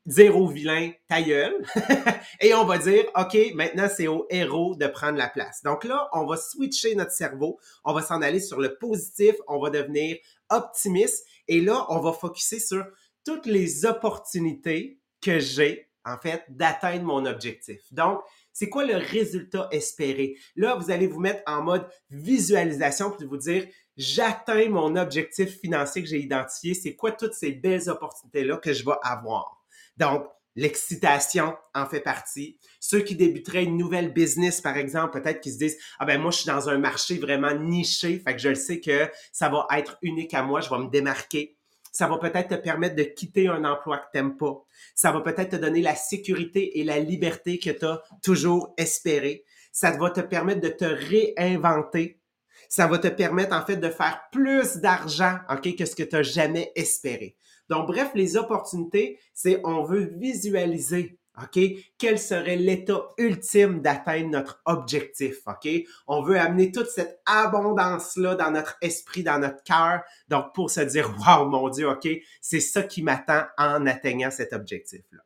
dire 0.10 0.36
au 0.36 0.48
vilain 0.48 0.92
ta 1.08 1.20
et 2.42 2.54
on 2.56 2.66
va 2.66 2.78
dire 2.80 3.06
OK, 3.16 3.38
maintenant 3.54 3.88
c'est 3.96 4.08
au 4.08 4.26
héros 4.30 4.76
de 4.76 4.88
prendre 4.88 5.18
la 5.18 5.30
place. 5.30 5.62
Donc 5.64 5.84
là, 5.84 6.10
on 6.14 6.26
va 6.26 6.36
switcher 6.36 6.96
notre 6.96 7.12
cerveau, 7.12 7.60
on 7.86 7.94
va 7.94 8.02
s'en 8.02 8.22
aller 8.22 8.40
sur 8.40 8.60
le 8.60 8.78
positif, 8.78 9.36
on 9.48 9.60
va 9.60 9.70
devenir 9.70 10.18
optimiste 10.50 11.26
et 11.48 11.62
là, 11.62 11.86
on 11.90 12.00
va 12.00 12.12
focuser 12.12 12.60
sur 12.60 12.86
toutes 13.24 13.46
les 13.46 13.86
opportunités 13.86 15.00
que 15.22 15.40
j'ai 15.40 15.90
en 16.06 16.18
fait 16.18 16.44
d'atteindre 16.50 17.04
mon 17.04 17.26
objectif. 17.26 17.82
Donc, 17.92 18.22
c'est 18.52 18.70
quoi 18.70 18.86
le 18.86 18.96
résultat 18.96 19.68
espéré? 19.72 20.36
Là, 20.56 20.76
vous 20.76 20.90
allez 20.90 21.06
vous 21.06 21.20
mettre 21.20 21.44
en 21.46 21.62
mode 21.62 21.88
visualisation 22.10 23.12
puis 23.12 23.28
vous 23.28 23.38
dire 23.38 23.68
j'atteins 23.96 24.70
mon 24.70 24.96
objectif 24.96 25.60
financier 25.60 26.02
que 26.02 26.10
j'ai 26.10 26.20
identifié, 26.20 26.74
c'est 26.74 26.96
quoi 26.96 27.12
toutes 27.12 27.34
ces 27.34 27.52
belles 27.52 27.90
opportunités 27.90 28.44
là 28.44 28.58
que 28.58 28.74
je 28.74 28.84
vais 28.84 28.98
avoir? 29.04 29.59
Donc, 30.00 30.26
l'excitation 30.56 31.56
en 31.76 31.86
fait 31.86 32.00
partie. 32.00 32.58
Ceux 32.80 33.02
qui 33.02 33.16
débuteraient 33.16 33.64
une 33.64 33.78
nouvelle 33.78 34.12
business, 34.14 34.62
par 34.62 34.78
exemple, 34.78 35.22
peut-être 35.22 35.42
qu'ils 35.42 35.54
se 35.54 35.58
disent, 35.58 35.78
ah 36.00 36.06
ben 36.06 36.20
moi, 36.20 36.32
je 36.32 36.38
suis 36.38 36.48
dans 36.48 36.70
un 36.70 36.78
marché 36.78 37.18
vraiment 37.18 37.54
niché, 37.54 38.20
fait 38.20 38.36
que 38.36 38.42
je 38.42 38.50
le 38.50 38.56
sais 38.56 38.80
que 38.80 39.10
ça 39.32 39.50
va 39.50 39.68
être 39.78 39.98
unique 40.02 40.34
à 40.34 40.42
moi, 40.42 40.62
je 40.62 40.70
vais 40.70 40.80
me 40.80 40.90
démarquer. 40.90 41.56
Ça 41.92 42.08
va 42.08 42.18
peut-être 42.18 42.50
te 42.50 42.62
permettre 42.62 42.96
de 42.96 43.04
quitter 43.04 43.48
un 43.48 43.66
emploi 43.66 43.98
que 43.98 44.06
t'aimes 44.14 44.38
pas. 44.38 44.64
Ça 44.96 45.12
va 45.12 45.22
peut-être 45.22 45.52
te 45.52 45.56
donner 45.56 45.82
la 45.82 45.96
sécurité 45.96 46.80
et 46.80 46.84
la 46.84 47.00
liberté 47.00 47.58
que 47.58 47.72
tu 47.72 47.86
as 47.86 48.02
toujours 48.22 48.74
espéré. 48.78 49.44
Ça 49.72 49.92
va 49.92 50.12
te 50.12 50.22
permettre 50.22 50.62
de 50.62 50.70
te 50.70 50.86
réinventer. 50.86 52.22
Ça 52.68 52.86
va 52.86 53.00
te 53.00 53.08
permettre, 53.08 53.56
en 53.56 53.66
fait, 53.66 53.78
de 53.78 53.90
faire 53.90 54.22
plus 54.32 54.78
d'argent, 54.78 55.40
que 55.64 55.86
ce 55.86 55.96
que 55.96 56.04
tu 56.04 56.16
n'as 56.16 56.22
jamais 56.22 56.72
espéré. 56.76 57.36
Donc, 57.70 57.88
bref, 57.88 58.12
les 58.16 58.38
opportunités, 58.38 59.20
c'est 59.34 59.62
on 59.64 59.84
veut 59.84 60.12
visualiser 60.18 61.20
OK? 61.42 61.60
Quel 61.98 62.20
serait 62.20 62.56
l'état 62.56 63.02
ultime 63.18 63.82
d'atteindre 63.82 64.30
notre 64.30 64.62
objectif, 64.66 65.38
OK? 65.48 65.70
On 66.08 66.22
veut 66.22 66.40
amener 66.40 66.72
toute 66.72 66.88
cette 66.88 67.22
abondance-là 67.26 68.36
dans 68.36 68.52
notre 68.52 68.78
esprit, 68.82 69.24
dans 69.24 69.40
notre 69.40 69.64
cœur. 69.64 70.02
Donc, 70.28 70.54
pour 70.54 70.70
se 70.72 70.82
dire, 70.82 71.10
wow, 71.26 71.46
mon 71.46 71.70
Dieu, 71.70 71.90
OK, 71.90 72.08
c'est 72.42 72.60
ça 72.60 72.84
qui 72.84 73.02
m'attend 73.04 73.44
en 73.58 73.86
atteignant 73.86 74.32
cet 74.32 74.54
objectif-là. 74.54 75.20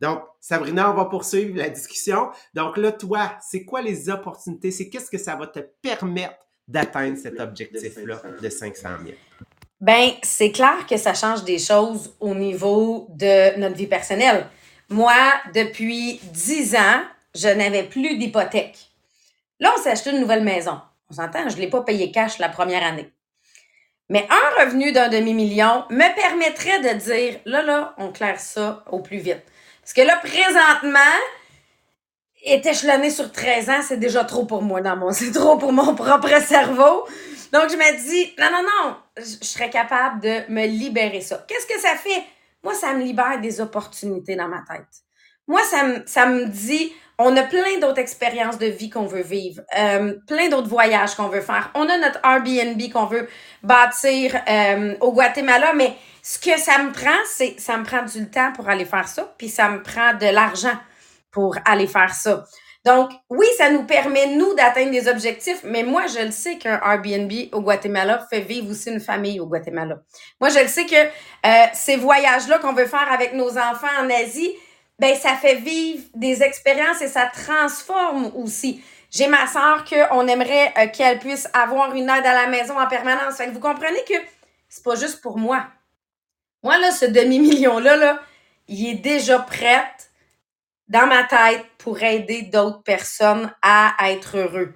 Donc, 0.00 0.22
Sabrina, 0.40 0.90
on 0.90 0.94
va 0.94 1.06
poursuivre 1.06 1.56
la 1.56 1.70
discussion. 1.70 2.28
Donc 2.54 2.76
là, 2.76 2.92
toi, 2.92 3.38
c'est 3.40 3.64
quoi 3.64 3.80
les 3.80 4.10
opportunités? 4.10 4.70
C'est 4.70 4.90
qu'est-ce 4.90 5.10
que 5.10 5.18
ça 5.18 5.36
va 5.36 5.46
te 5.46 5.60
permettre 5.80 6.36
d'atteindre 6.68 7.16
cet 7.16 7.40
objectif-là 7.40 8.20
de 8.42 8.48
500 8.48 8.88
000? 9.04 9.16
Ben, 9.80 10.12
c'est 10.22 10.52
clair 10.52 10.86
que 10.88 10.96
ça 10.96 11.12
change 11.12 11.44
des 11.44 11.58
choses 11.58 12.14
au 12.18 12.34
niveau 12.34 13.08
de 13.10 13.58
notre 13.58 13.76
vie 13.76 13.86
personnelle. 13.86 14.46
Moi, 14.88 15.14
depuis 15.54 16.18
dix 16.32 16.74
ans, 16.74 17.02
je 17.34 17.48
n'avais 17.48 17.82
plus 17.82 18.16
d'hypothèque. 18.16 18.78
Là, 19.60 19.72
on 19.76 19.82
s'est 19.82 19.90
acheté 19.90 20.10
une 20.10 20.20
nouvelle 20.20 20.44
maison. 20.44 20.80
On 21.10 21.14
s'entend, 21.14 21.48
je 21.48 21.56
ne 21.56 21.60
l'ai 21.60 21.68
pas 21.68 21.82
payé 21.82 22.10
cash 22.10 22.38
la 22.38 22.48
première 22.48 22.84
année. 22.84 23.10
Mais 24.08 24.26
un 24.30 24.64
revenu 24.64 24.92
d'un 24.92 25.08
demi-million 25.08 25.84
me 25.90 26.14
permettrait 26.14 26.80
de 26.80 26.98
dire, 26.98 27.40
là, 27.44 27.62
là, 27.62 27.94
on 27.98 28.12
claire 28.12 28.40
ça 28.40 28.84
au 28.90 29.00
plus 29.00 29.18
vite. 29.18 29.42
Parce 29.82 29.92
que 29.92 30.02
là, 30.02 30.16
présentement, 30.16 30.98
est 32.46 32.64
échelonné 32.64 33.10
sur 33.10 33.30
13 33.30 33.70
ans, 33.70 33.80
c'est 33.86 33.98
déjà 33.98 34.24
trop 34.24 34.44
pour 34.44 34.62
moi 34.62 34.80
dans 34.80 34.96
mon, 34.96 35.10
c'est 35.12 35.32
trop 35.32 35.58
pour 35.58 35.72
mon 35.72 35.94
propre 35.94 36.40
cerveau. 36.40 37.06
Donc, 37.52 37.70
je 37.70 37.76
me 37.76 38.08
dis, 38.08 38.34
non, 38.38 38.50
non, 38.50 38.62
non, 38.62 38.96
je 39.18 39.46
serais 39.46 39.70
capable 39.70 40.20
de 40.20 40.50
me 40.50 40.66
libérer 40.66 41.20
ça. 41.20 41.44
Qu'est-ce 41.46 41.66
que 41.66 41.80
ça 41.80 41.94
fait? 41.96 42.22
Moi, 42.62 42.74
ça 42.74 42.92
me 42.94 43.02
libère 43.02 43.40
des 43.40 43.60
opportunités 43.60 44.34
dans 44.34 44.48
ma 44.48 44.62
tête. 44.68 44.86
Moi, 45.46 45.60
ça 45.70 45.84
me, 45.84 46.02
ça 46.06 46.26
me 46.26 46.46
dit, 46.46 46.92
on 47.18 47.36
a 47.36 47.42
plein 47.44 47.78
d'autres 47.80 48.00
expériences 48.00 48.58
de 48.58 48.66
vie 48.66 48.90
qu'on 48.90 49.06
veut 49.06 49.22
vivre, 49.22 49.62
euh, 49.78 50.14
plein 50.26 50.48
d'autres 50.48 50.68
voyages 50.68 51.14
qu'on 51.14 51.28
veut 51.28 51.40
faire. 51.40 51.70
On 51.74 51.88
a 51.88 51.98
notre 51.98 52.18
Airbnb 52.24 52.80
qu'on 52.92 53.06
veut 53.06 53.28
bâtir 53.62 54.36
euh, 54.48 54.96
au 55.00 55.12
Guatemala, 55.12 55.72
mais 55.74 55.94
ce 56.22 56.38
que 56.38 56.58
ça 56.58 56.78
me 56.82 56.92
prend, 56.92 57.16
c'est 57.26 57.58
ça 57.58 57.76
me 57.76 57.84
prend 57.84 58.02
du 58.02 58.28
temps 58.28 58.52
pour 58.52 58.68
aller 58.68 58.84
faire 58.84 59.08
ça, 59.08 59.32
puis 59.38 59.48
ça 59.48 59.68
me 59.68 59.82
prend 59.82 60.14
de 60.14 60.26
l'argent 60.26 60.76
pour 61.30 61.56
aller 61.64 61.86
faire 61.86 62.14
ça. 62.14 62.44
Donc, 62.86 63.10
oui, 63.30 63.46
ça 63.58 63.68
nous 63.68 63.82
permet, 63.82 64.28
nous, 64.36 64.54
d'atteindre 64.54 64.92
des 64.92 65.08
objectifs, 65.08 65.62
mais 65.64 65.82
moi, 65.82 66.06
je 66.06 66.24
le 66.24 66.30
sais 66.30 66.56
qu'un 66.56 66.80
Airbnb 66.80 67.32
au 67.52 67.60
Guatemala 67.60 68.24
fait 68.30 68.42
vivre 68.42 68.70
aussi 68.70 68.90
une 68.90 69.00
famille 69.00 69.40
au 69.40 69.46
Guatemala. 69.46 69.98
Moi, 70.40 70.50
je 70.50 70.60
le 70.60 70.68
sais 70.68 70.86
que 70.86 70.94
euh, 70.94 71.66
ces 71.74 71.96
voyages-là 71.96 72.60
qu'on 72.60 72.74
veut 72.74 72.86
faire 72.86 73.10
avec 73.12 73.34
nos 73.34 73.58
enfants 73.58 73.88
en 74.00 74.08
Asie, 74.08 74.54
ben 75.00 75.16
ça 75.16 75.34
fait 75.34 75.56
vivre 75.56 76.04
des 76.14 76.44
expériences 76.44 77.02
et 77.02 77.08
ça 77.08 77.26
transforme 77.26 78.30
aussi. 78.36 78.84
J'ai 79.10 79.26
ma 79.26 79.48
soeur 79.48 79.84
qu'on 79.84 80.28
aimerait 80.28 80.72
euh, 80.78 80.86
qu'elle 80.86 81.18
puisse 81.18 81.48
avoir 81.52 81.92
une 81.92 82.08
aide 82.08 82.24
à 82.24 82.34
la 82.34 82.46
maison 82.46 82.78
en 82.78 82.86
permanence. 82.86 83.36
Fait 83.36 83.48
que 83.48 83.50
vous 83.50 83.60
comprenez 83.60 84.04
que 84.08 84.14
c'est 84.68 84.84
pas 84.84 84.94
juste 84.94 85.20
pour 85.20 85.38
moi. 85.38 85.66
Moi, 86.62 86.78
là, 86.78 86.92
ce 86.92 87.06
demi-million-là, 87.06 87.96
là, 87.96 88.20
il 88.68 88.90
est 88.90 88.94
déjà 88.94 89.40
prêt 89.40 89.84
dans 90.88 91.06
ma 91.06 91.24
tête 91.24 91.64
pour 91.78 92.02
aider 92.02 92.42
d'autres 92.42 92.82
personnes 92.82 93.52
à 93.62 93.94
être 94.10 94.36
heureux. 94.36 94.72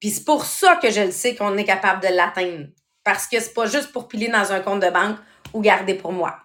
Puis 0.00 0.10
c'est 0.10 0.24
pour 0.24 0.44
ça 0.44 0.76
que 0.76 0.90
je 0.90 1.00
le 1.00 1.10
sais 1.10 1.34
qu'on 1.34 1.56
est 1.56 1.64
capable 1.64 2.02
de 2.02 2.14
l'atteindre. 2.14 2.66
Parce 3.02 3.26
que 3.26 3.40
c'est 3.40 3.54
pas 3.54 3.66
juste 3.66 3.92
pour 3.92 4.06
piler 4.06 4.28
dans 4.28 4.52
un 4.52 4.60
compte 4.60 4.80
de 4.80 4.90
banque 4.90 5.16
ou 5.52 5.60
garder 5.60 5.94
pour 5.94 6.12
moi. 6.12 6.36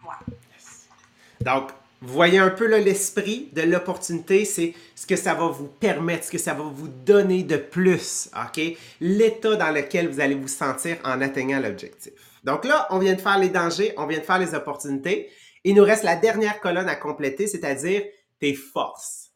Donc, 1.42 1.72
vous 2.02 2.14
voyez 2.14 2.40
un 2.40 2.50
peu 2.50 2.66
l'esprit 2.66 3.50
de 3.54 3.62
l'opportunité, 3.62 4.44
c'est 4.44 4.74
ce 4.96 5.06
que 5.06 5.16
ça 5.16 5.34
va 5.34 5.48
vous 5.48 5.68
permettre, 5.68 6.26
ce 6.26 6.32
que 6.32 6.38
ça 6.38 6.54
va 6.54 6.64
vous 6.64 6.88
donner 6.88 7.44
de 7.44 7.58
plus, 7.58 8.30
OK? 8.36 8.62
L'état 9.00 9.56
dans 9.56 9.72
lequel 9.72 10.10
vous 10.10 10.20
allez 10.20 10.36
vous 10.36 10.48
sentir 10.48 10.98
en 11.04 11.22
atteignant 11.22 11.60
l'objectif. 11.60 12.12
Donc 12.44 12.66
là, 12.66 12.88
on 12.90 13.00
vient 13.00 13.14
de 13.14 13.22
faire 13.22 13.38
les 13.38 13.50
dangers, 13.50 13.94
on 13.98 14.06
vient 14.06 14.20
de 14.20 14.24
faire 14.24 14.40
les 14.40 14.54
opportunités. 14.54 15.30
Il 15.64 15.76
nous 15.76 15.84
reste 15.84 16.04
la 16.04 16.18
dernière 16.18 16.60
colonne 16.60 16.90
à 16.90 16.96
compléter, 16.96 17.48
c'est-à-dire 17.48 18.04
forces. 18.52 19.32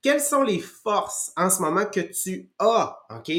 Quelles 0.00 0.22
sont 0.22 0.42
les 0.42 0.60
forces 0.60 1.30
en 1.36 1.50
ce 1.50 1.60
moment 1.60 1.84
que 1.84 2.00
tu 2.00 2.50
as, 2.58 2.98
OK, 3.10 3.30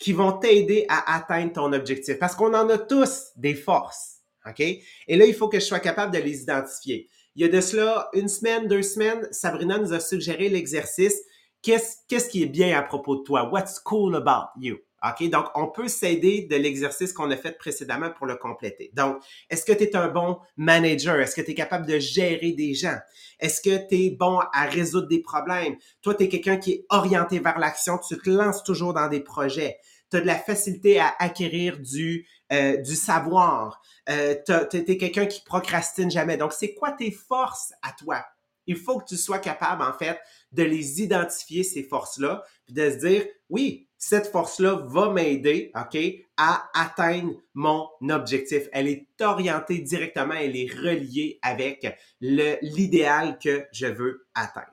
qui 0.00 0.12
vont 0.12 0.32
t'aider 0.32 0.84
à 0.88 1.14
atteindre 1.14 1.52
ton 1.52 1.72
objectif? 1.72 2.18
Parce 2.18 2.34
qu'on 2.34 2.54
en 2.54 2.68
a 2.68 2.76
tous 2.76 3.28
des 3.36 3.54
forces, 3.54 4.16
OK? 4.44 4.58
Et 4.58 5.16
là, 5.16 5.24
il 5.24 5.34
faut 5.34 5.48
que 5.48 5.60
je 5.60 5.64
sois 5.64 5.78
capable 5.78 6.12
de 6.12 6.18
les 6.18 6.42
identifier. 6.42 7.08
Il 7.36 7.42
y 7.42 7.44
a 7.44 7.48
de 7.48 7.60
cela 7.60 8.08
une 8.14 8.26
semaine, 8.26 8.66
deux 8.66 8.82
semaines, 8.82 9.28
Sabrina 9.30 9.78
nous 9.78 9.92
a 9.92 10.00
suggéré 10.00 10.48
l'exercice. 10.48 11.22
Qu'est-ce 11.62 12.28
qui 12.28 12.42
est 12.42 12.46
bien 12.46 12.76
à 12.76 12.82
propos 12.82 13.14
de 13.14 13.22
toi? 13.22 13.48
What's 13.52 13.78
cool 13.78 14.16
about 14.16 14.48
you? 14.60 14.78
OK? 15.02 15.28
Donc, 15.30 15.46
on 15.54 15.68
peut 15.68 15.88
s'aider 15.88 16.46
de 16.50 16.56
l'exercice 16.56 17.12
qu'on 17.12 17.30
a 17.30 17.36
fait 17.36 17.56
précédemment 17.56 18.10
pour 18.10 18.26
le 18.26 18.36
compléter. 18.36 18.90
Donc, 18.94 19.22
est-ce 19.48 19.64
que 19.64 19.72
tu 19.72 19.84
es 19.84 19.96
un 19.96 20.08
bon 20.08 20.38
manager? 20.56 21.20
Est-ce 21.20 21.36
que 21.36 21.40
tu 21.40 21.52
es 21.52 21.54
capable 21.54 21.86
de 21.86 21.98
gérer 21.98 22.52
des 22.52 22.74
gens? 22.74 22.98
Est-ce 23.38 23.60
que 23.60 23.88
tu 23.88 24.06
es 24.06 24.10
bon 24.10 24.40
à 24.52 24.64
résoudre 24.64 25.08
des 25.08 25.20
problèmes? 25.20 25.76
Toi, 26.02 26.14
tu 26.14 26.24
es 26.24 26.28
quelqu'un 26.28 26.56
qui 26.56 26.72
est 26.72 26.86
orienté 26.88 27.38
vers 27.38 27.58
l'action, 27.58 27.98
tu 27.98 28.18
te 28.18 28.30
lances 28.30 28.62
toujours 28.64 28.94
dans 28.94 29.08
des 29.08 29.20
projets. 29.20 29.78
Tu 30.10 30.16
as 30.16 30.20
de 30.20 30.26
la 30.26 30.36
facilité 30.36 30.98
à 30.98 31.14
acquérir 31.18 31.78
du, 31.78 32.26
euh, 32.52 32.78
du 32.78 32.96
savoir. 32.96 33.80
Euh, 34.08 34.34
tu 34.46 34.76
es 34.76 34.96
quelqu'un 34.96 35.26
qui 35.26 35.42
procrastine 35.44 36.10
jamais. 36.10 36.36
Donc, 36.36 36.52
c'est 36.52 36.74
quoi 36.74 36.92
tes 36.92 37.10
forces 37.10 37.72
à 37.82 37.92
toi? 37.92 38.24
Il 38.66 38.76
faut 38.76 38.98
que 38.98 39.06
tu 39.06 39.16
sois 39.16 39.38
capable, 39.38 39.82
en 39.82 39.92
fait, 39.92 40.18
de 40.52 40.62
les 40.62 41.02
identifier, 41.02 41.62
ces 41.62 41.82
forces-là, 41.82 42.42
puis 42.66 42.74
de 42.74 42.90
se 42.90 42.96
dire, 42.96 43.26
oui, 43.48 43.87
cette 43.98 44.28
force-là 44.28 44.76
va 44.86 45.10
m'aider, 45.10 45.72
OK, 45.74 45.98
à 46.36 46.70
atteindre 46.72 47.34
mon 47.54 47.88
objectif. 48.08 48.68
Elle 48.72 48.86
est 48.86 49.08
orientée 49.20 49.78
directement, 49.78 50.34
elle 50.34 50.56
est 50.56 50.72
reliée 50.72 51.40
avec 51.42 51.86
l'idéal 52.20 53.38
que 53.42 53.66
je 53.72 53.86
veux 53.86 54.28
atteindre. 54.34 54.66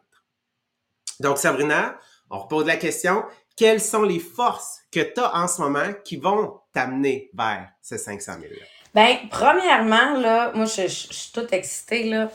Donc, 1.20 1.40
Sabrina, 1.40 1.98
on 2.30 2.40
repose 2.40 2.68
la 2.68 2.78
question, 2.78 3.24
quelles 3.58 3.82
sont 3.82 4.04
les 4.04 4.20
forces 4.20 4.82
que 4.92 5.00
tu 5.00 5.20
as 5.20 5.36
en 5.36 5.48
ce 5.48 5.62
moment 5.62 5.94
qui 6.04 6.18
vont 6.18 6.60
t'amener 6.72 7.32
vers 7.34 7.70
ces 7.82 7.98
500 7.98 8.34
000 8.42 8.54
là? 8.54 8.66
Ben, 8.94 9.18
premièrement, 9.30 10.14
là, 10.20 10.52
moi, 10.54 10.66
je, 10.66 10.84
je 10.84 10.88
suis 10.88 11.32
toute 11.34 11.52
excitée, 11.52 12.10
là. 12.10 12.32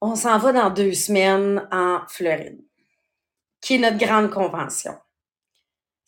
On 0.00 0.14
s'en 0.14 0.38
va 0.38 0.52
dans 0.52 0.70
deux 0.70 0.92
semaines 0.92 1.66
en 1.72 2.02
Floride, 2.08 2.60
qui 3.60 3.74
est 3.74 3.78
notre 3.78 3.98
grande 3.98 4.30
convention. 4.30 4.96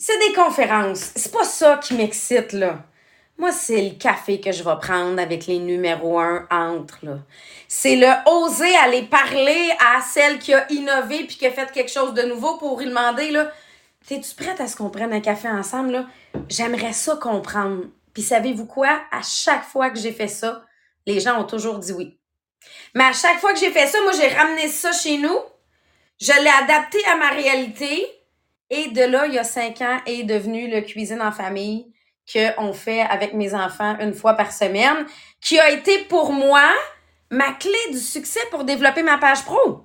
C'est 0.03 0.19
des 0.19 0.33
conférences. 0.33 1.13
C'est 1.15 1.31
pas 1.31 1.45
ça 1.45 1.77
qui 1.77 1.93
m'excite, 1.93 2.55
là. 2.55 2.79
Moi, 3.37 3.53
c'est 3.53 3.83
le 3.83 3.99
café 3.99 4.41
que 4.41 4.51
je 4.51 4.65
vais 4.65 4.79
prendre 4.81 5.21
avec 5.21 5.47
les 5.47 5.59
numéros 5.59 6.19
un 6.19 6.49
entre, 6.51 7.05
là. 7.05 7.19
C'est 7.69 7.97
le 7.97 8.09
oser 8.27 8.75
aller 8.77 9.03
parler 9.03 9.71
à 9.79 10.01
celle 10.01 10.39
qui 10.39 10.55
a 10.55 10.67
innové 10.73 11.25
puis 11.25 11.37
qui 11.37 11.47
a 11.47 11.51
fait 11.51 11.71
quelque 11.71 11.91
chose 11.91 12.15
de 12.15 12.23
nouveau 12.23 12.57
pour 12.57 12.79
lui 12.79 12.87
demander, 12.87 13.31
là, 13.31 13.53
t'es-tu 14.07 14.35
prête 14.35 14.59
à 14.63 14.69
ce 14.69 14.75
qu'on 14.75 14.89
prenne 14.89 15.13
un 15.13 15.21
café 15.21 15.49
ensemble, 15.51 15.93
là? 15.93 16.07
J'aimerais 16.49 16.95
ça 16.95 17.17
comprendre. 17.17 17.85
Puis 18.15 18.23
savez-vous 18.23 18.67
quoi? 18.67 19.03
À 19.13 19.21
chaque 19.21 19.65
fois 19.65 19.91
que 19.91 19.99
j'ai 19.99 20.13
fait 20.13 20.29
ça, 20.29 20.65
les 21.05 21.21
gens 21.21 21.39
ont 21.39 21.45
toujours 21.45 21.79
dit 21.79 21.93
oui. 21.93 22.19
Mais 22.95 23.05
à 23.05 23.13
chaque 23.13 23.39
fois 23.39 23.53
que 23.53 23.59
j'ai 23.59 23.71
fait 23.71 23.87
ça, 23.87 24.01
moi, 24.01 24.13
j'ai 24.13 24.29
ramené 24.29 24.67
ça 24.69 24.93
chez 24.93 25.19
nous. 25.19 25.39
Je 26.19 26.33
l'ai 26.43 26.65
adapté 26.65 26.99
à 27.05 27.17
ma 27.17 27.29
réalité 27.29 28.07
et 28.71 28.89
de 28.89 29.03
là, 29.03 29.27
il 29.27 29.35
y 29.35 29.39
a 29.39 29.45
cinq 29.45 29.81
ans, 29.81 29.99
est 30.07 30.23
devenu 30.23 30.71
le 30.71 30.81
cuisine 30.81 31.21
en 31.21 31.33
famille 31.33 31.93
qu'on 32.33 32.73
fait 32.73 33.01
avec 33.01 33.35
mes 33.35 33.55
enfants 33.55 33.97
une 33.99 34.15
fois 34.15 34.35
par 34.35 34.53
semaine, 34.53 35.05
qui 35.41 35.59
a 35.59 35.71
été 35.71 36.05
pour 36.05 36.33
moi 36.33 36.63
ma 37.31 37.53
clé 37.53 37.73
du 37.91 37.99
succès 37.99 38.41
pour 38.51 38.65
développer 38.65 39.03
ma 39.03 39.19
page 39.19 39.45
pro. 39.45 39.85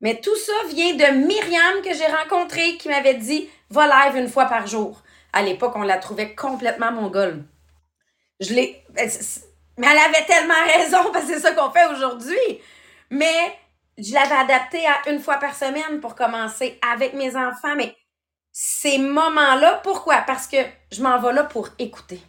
Mais 0.00 0.20
tout 0.20 0.36
ça 0.36 0.52
vient 0.68 0.94
de 0.94 1.26
Myriam 1.26 1.82
que 1.82 1.92
j'ai 1.92 2.06
rencontrée 2.06 2.76
qui 2.76 2.88
m'avait 2.88 3.14
dit 3.14 3.48
va 3.70 3.86
live 3.86 4.16
une 4.16 4.28
fois 4.28 4.46
par 4.46 4.66
jour. 4.66 5.02
À 5.32 5.42
l'époque, 5.42 5.74
on 5.76 5.82
la 5.82 5.98
trouvait 5.98 6.34
complètement 6.34 6.92
mongole. 6.92 7.44
Je 8.40 8.54
l'ai. 8.54 8.82
Ben, 8.90 9.10
mais 9.76 9.86
elle 9.90 9.98
avait 9.98 10.24
tellement 10.24 10.54
raison 10.76 11.12
parce 11.12 11.26
que 11.26 11.34
c'est 11.34 11.40
ça 11.40 11.52
qu'on 11.52 11.70
fait 11.70 11.86
aujourd'hui. 11.86 12.60
Mais 13.10 13.58
je 13.98 14.14
l'avais 14.14 14.34
adapté 14.34 14.80
à 14.86 15.10
une 15.10 15.20
fois 15.20 15.36
par 15.36 15.54
semaine 15.54 16.00
pour 16.00 16.14
commencer 16.14 16.78
avec 16.92 17.14
mes 17.14 17.36
enfants. 17.36 17.74
Ces 18.60 18.98
moments-là, 18.98 19.80
pourquoi? 19.84 20.22
Parce 20.22 20.48
que 20.48 20.56
je 20.90 21.00
m'en 21.00 21.20
vais 21.20 21.32
là 21.32 21.44
pour 21.44 21.68
écouter. 21.78 22.20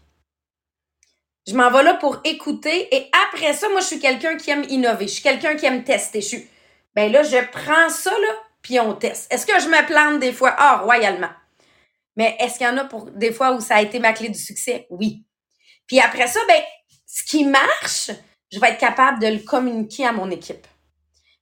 Je 1.47 1.55
m'en 1.55 1.71
vais 1.71 1.81
là 1.81 1.95
pour 1.95 2.19
écouter 2.23 2.95
et 2.95 3.09
après 3.27 3.53
ça, 3.53 3.67
moi, 3.69 3.79
je 3.79 3.87
suis 3.87 3.99
quelqu'un 3.99 4.37
qui 4.37 4.51
aime 4.51 4.63
innover. 4.69 5.07
Je 5.07 5.13
suis 5.13 5.23
quelqu'un 5.23 5.55
qui 5.55 5.65
aime 5.65 5.83
tester. 5.83 6.21
Je 6.21 6.37
ben 6.93 7.11
là, 7.11 7.23
je 7.23 7.37
prends 7.51 7.89
ça, 7.89 8.11
là, 8.11 8.27
puis 8.61 8.79
on 8.79 8.93
teste. 8.93 9.33
Est-ce 9.33 9.47
que 9.47 9.59
je 9.59 9.69
me 9.69 9.83
plante 9.87 10.19
des 10.19 10.31
fois? 10.31 10.53
Ah, 10.55 10.81
royalement. 10.83 11.31
Mais 12.15 12.37
est-ce 12.39 12.59
qu'il 12.59 12.67
y 12.67 12.69
en 12.69 12.77
a 12.77 12.87
des 13.15 13.33
fois 13.33 13.53
où 13.53 13.59
ça 13.59 13.77
a 13.77 13.81
été 13.81 13.97
ma 13.97 14.13
clé 14.13 14.29
du 14.29 14.37
succès? 14.37 14.85
Oui. 14.91 15.25
Puis 15.87 15.99
après 15.99 16.27
ça, 16.27 16.41
ben, 16.47 16.61
ce 17.07 17.23
qui 17.23 17.43
marche, 17.43 18.11
je 18.51 18.59
vais 18.59 18.69
être 18.69 18.79
capable 18.79 19.19
de 19.19 19.27
le 19.29 19.39
communiquer 19.39 20.05
à 20.05 20.11
mon 20.11 20.29
équipe. 20.29 20.67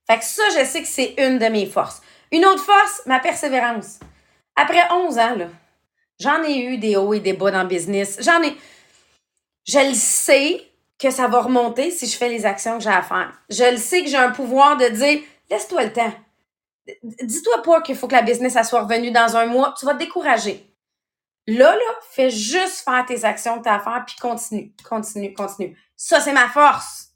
Fait 0.06 0.18
que 0.18 0.24
ça, 0.24 0.44
je 0.58 0.64
sais 0.64 0.80
que 0.80 0.88
c'est 0.88 1.14
une 1.18 1.38
de 1.38 1.46
mes 1.48 1.66
forces. 1.66 2.00
Une 2.32 2.46
autre 2.46 2.64
force, 2.64 3.02
ma 3.04 3.20
persévérance. 3.20 3.98
Après 4.60 4.82
11 4.90 5.18
ans, 5.18 5.36
là, 5.36 5.46
j'en 6.18 6.42
ai 6.42 6.58
eu 6.58 6.78
des 6.78 6.96
hauts 6.96 7.14
et 7.14 7.20
des 7.20 7.32
bas 7.32 7.50
dans 7.50 7.62
le 7.62 7.68
business. 7.68 8.18
J'en 8.20 8.42
ai. 8.42 8.56
Je 9.64 9.78
le 9.78 9.94
sais 9.94 10.64
que 10.98 11.10
ça 11.10 11.28
va 11.28 11.42
remonter 11.42 11.90
si 11.90 12.06
je 12.06 12.16
fais 12.16 12.28
les 12.28 12.44
actions 12.44 12.78
que 12.78 12.84
j'ai 12.84 12.90
à 12.90 13.02
faire. 13.02 13.32
Je 13.48 13.70
le 13.70 13.76
sais 13.76 14.02
que 14.02 14.08
j'ai 14.08 14.16
un 14.16 14.30
pouvoir 14.30 14.76
de 14.76 14.88
dire 14.88 15.20
laisse-toi 15.48 15.84
le 15.84 15.92
temps. 15.92 16.12
Dis-toi 17.02 17.62
pas 17.62 17.82
qu'il 17.82 17.94
faut 17.94 18.08
que 18.08 18.14
la 18.14 18.22
business 18.22 18.56
soit 18.66 18.82
revenue 18.82 19.12
dans 19.12 19.36
un 19.36 19.46
mois. 19.46 19.74
Tu 19.78 19.86
vas 19.86 19.94
te 19.94 19.98
décourager. 20.00 20.64
Là, 21.46 21.74
là, 21.74 21.94
fais 22.10 22.30
juste 22.30 22.84
faire 22.84 23.06
tes 23.06 23.24
actions 23.24 23.58
que 23.58 23.62
tu 23.62 23.68
as 23.68 23.76
à 23.76 23.80
faire, 23.80 24.04
puis 24.06 24.16
continue, 24.20 24.72
continue, 24.86 25.32
continue. 25.32 25.78
Ça, 25.96 26.20
c'est 26.20 26.32
ma 26.32 26.48
force. 26.48 27.08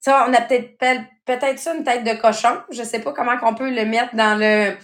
Ça, 0.00 0.26
on 0.28 0.34
a 0.34 0.40
peut-être 0.40 0.78
peut-être 1.24 1.58
ça 1.58 1.74
une 1.74 1.84
tête 1.84 2.04
de 2.04 2.20
cochon. 2.20 2.60
Je 2.70 2.82
sais 2.82 3.00
pas 3.00 3.12
comment 3.12 3.38
qu'on 3.38 3.54
peut 3.54 3.70
le 3.70 3.84
mettre 3.86 4.14
dans 4.14 4.38
le. 4.38 4.76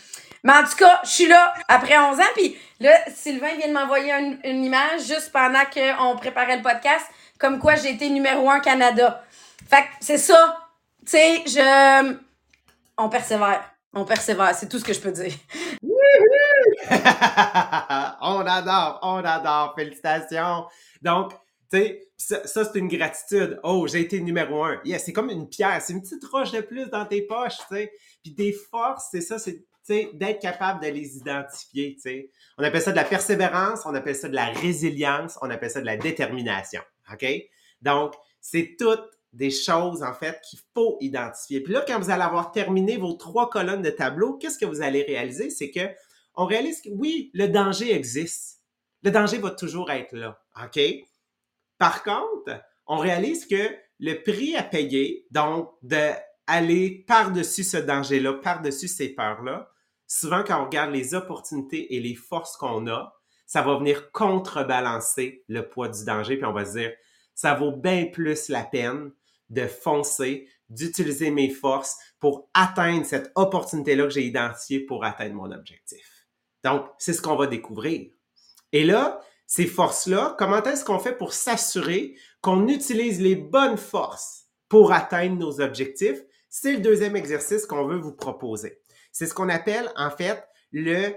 Mais 0.46 0.52
en 0.52 0.62
tout 0.62 0.76
cas, 0.76 1.00
je 1.02 1.08
suis 1.08 1.26
là 1.26 1.52
après 1.66 1.98
11 1.98 2.20
ans. 2.20 2.32
Puis 2.36 2.56
là, 2.78 2.96
Sylvain 3.12 3.56
vient 3.56 3.66
de 3.66 3.72
m'envoyer 3.72 4.12
une, 4.44 4.64
image 4.64 5.00
juste 5.00 5.32
pendant 5.32 5.64
qu'on 5.64 6.16
préparait 6.16 6.58
le 6.58 6.62
podcast, 6.62 7.04
comme 7.36 7.58
quoi 7.58 7.74
j'ai 7.74 7.90
été 7.90 8.08
numéro 8.08 8.48
un 8.48 8.60
Canada. 8.60 9.24
Fait 9.68 9.82
que 9.82 9.88
c'est 10.00 10.18
ça. 10.18 10.56
Tu 11.04 11.10
sais, 11.10 11.42
je. 11.46 12.16
On 12.96 13.08
persévère. 13.08 13.64
On 13.92 14.04
persévère. 14.04 14.54
C'est 14.54 14.68
tout 14.68 14.78
ce 14.78 14.84
que 14.84 14.92
je 14.92 15.00
peux 15.00 15.10
dire. 15.10 15.32
on 18.20 18.46
adore, 18.46 19.00
on 19.02 19.24
adore. 19.24 19.74
Félicitations. 19.76 20.66
Donc, 21.02 21.32
tu 21.72 21.78
sais, 21.78 22.08
ça, 22.16 22.46
ça 22.46 22.64
c'est 22.64 22.78
une 22.78 22.86
gratitude. 22.86 23.58
Oh, 23.64 23.88
j'ai 23.88 24.02
été 24.02 24.20
numéro 24.20 24.62
un. 24.62 24.80
Yeah, 24.84 25.00
c'est 25.00 25.12
comme 25.12 25.30
une 25.30 25.48
pierre, 25.48 25.82
c'est 25.82 25.92
une 25.92 26.02
petite 26.02 26.24
roche 26.24 26.52
de 26.52 26.60
plus 26.60 26.86
dans 26.86 27.04
tes 27.04 27.22
poches, 27.22 27.58
tu 27.68 27.74
sais. 27.74 27.90
Puis 28.22 28.32
des 28.32 28.52
forces, 28.52 29.08
c'est 29.10 29.20
ça, 29.20 29.40
c'est 29.40 29.64
d'être 29.88 30.40
capable 30.40 30.82
de 30.82 30.88
les 30.88 31.16
identifier. 31.16 31.96
On 32.58 32.64
appelle 32.64 32.82
ça 32.82 32.90
de 32.90 32.96
la 32.96 33.04
persévérance, 33.04 33.86
on 33.86 33.94
appelle 33.94 34.16
ça 34.16 34.28
de 34.28 34.34
la 34.34 34.46
résilience, 34.46 35.38
on 35.42 35.50
appelle 35.50 35.70
ça 35.70 35.80
de 35.80 35.86
la 35.86 35.96
détermination. 35.96 36.82
Donc, 37.80 38.14
c'est 38.40 38.76
toutes 38.78 39.08
des 39.32 39.50
choses, 39.50 40.02
en 40.02 40.14
fait, 40.14 40.40
qu'il 40.48 40.58
faut 40.74 40.96
identifier. 41.00 41.62
Puis 41.62 41.72
là, 41.72 41.84
quand 41.86 42.00
vous 42.00 42.10
allez 42.10 42.22
avoir 42.22 42.52
terminé 42.52 42.96
vos 42.96 43.12
trois 43.12 43.50
colonnes 43.50 43.82
de 43.82 43.90
tableau, 43.90 44.38
qu'est-ce 44.38 44.58
que 44.58 44.64
vous 44.64 44.82
allez 44.82 45.02
réaliser? 45.02 45.50
C'est 45.50 45.70
que 45.70 45.88
on 46.34 46.46
réalise 46.46 46.80
que 46.80 46.88
oui, 46.90 47.30
le 47.34 47.46
danger 47.48 47.94
existe. 47.94 48.62
Le 49.02 49.10
danger 49.10 49.38
va 49.38 49.50
toujours 49.50 49.90
être 49.90 50.12
là. 50.12 50.40
OK? 50.62 50.80
Par 51.78 52.02
contre, 52.02 52.60
on 52.86 52.96
réalise 52.96 53.46
que 53.46 53.74
le 53.98 54.22
prix 54.22 54.56
à 54.56 54.62
payer, 54.62 55.26
donc 55.30 55.70
d'aller 55.82 57.04
par-dessus 57.06 57.64
ce 57.64 57.76
danger-là, 57.76 58.34
par-dessus 58.34 58.88
ces 58.88 59.10
peurs-là, 59.10 59.70
souvent 60.06 60.42
quand 60.44 60.60
on 60.60 60.66
regarde 60.66 60.92
les 60.92 61.14
opportunités 61.14 61.94
et 61.94 62.00
les 62.00 62.14
forces 62.14 62.56
qu'on 62.56 62.86
a, 62.86 63.14
ça 63.46 63.62
va 63.62 63.78
venir 63.78 64.10
contrebalancer 64.12 65.44
le 65.48 65.68
poids 65.68 65.88
du 65.88 66.04
danger, 66.04 66.36
puis 66.36 66.46
on 66.46 66.52
va 66.52 66.64
se 66.64 66.78
dire, 66.78 66.92
ça 67.34 67.54
vaut 67.54 67.72
bien 67.72 68.06
plus 68.06 68.48
la 68.48 68.64
peine 68.64 69.12
de 69.50 69.66
foncer, 69.66 70.48
d'utiliser 70.68 71.30
mes 71.30 71.50
forces 71.50 71.96
pour 72.18 72.48
atteindre 72.54 73.06
cette 73.06 73.30
opportunité-là 73.36 74.04
que 74.04 74.10
j'ai 74.10 74.24
identifiée 74.24 74.80
pour 74.80 75.04
atteindre 75.04 75.34
mon 75.34 75.52
objectif. 75.52 76.26
Donc, 76.64 76.86
c'est 76.98 77.12
ce 77.12 77.22
qu'on 77.22 77.36
va 77.36 77.46
découvrir. 77.46 78.10
Et 78.72 78.82
là, 78.82 79.20
ces 79.46 79.66
forces-là, 79.66 80.34
comment 80.38 80.62
est-ce 80.64 80.84
qu'on 80.84 80.98
fait 80.98 81.16
pour 81.16 81.32
s'assurer 81.32 82.16
qu'on 82.40 82.66
utilise 82.66 83.20
les 83.20 83.36
bonnes 83.36 83.76
forces 83.76 84.46
pour 84.68 84.92
atteindre 84.92 85.36
nos 85.36 85.60
objectifs? 85.60 86.20
C'est 86.48 86.72
le 86.72 86.80
deuxième 86.80 87.14
exercice 87.14 87.66
qu'on 87.66 87.86
veut 87.86 87.98
vous 87.98 88.14
proposer. 88.14 88.80
C'est 89.18 89.24
ce 89.24 89.32
qu'on 89.32 89.48
appelle 89.48 89.90
en 89.96 90.10
fait 90.10 90.46
le, 90.72 91.14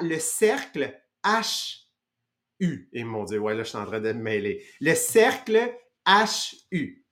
le 0.00 0.18
cercle 0.18 0.98
HU. 1.22 2.88
Et 2.94 3.04
mon 3.04 3.24
Dieu, 3.24 3.38
ouais, 3.38 3.54
là, 3.54 3.62
je 3.62 3.68
suis 3.68 3.76
en 3.76 3.84
train 3.84 4.00
de 4.00 4.10
me 4.14 4.22
mêler. 4.22 4.64
Le 4.80 4.94
cercle 4.94 5.70
HU. 6.08 7.04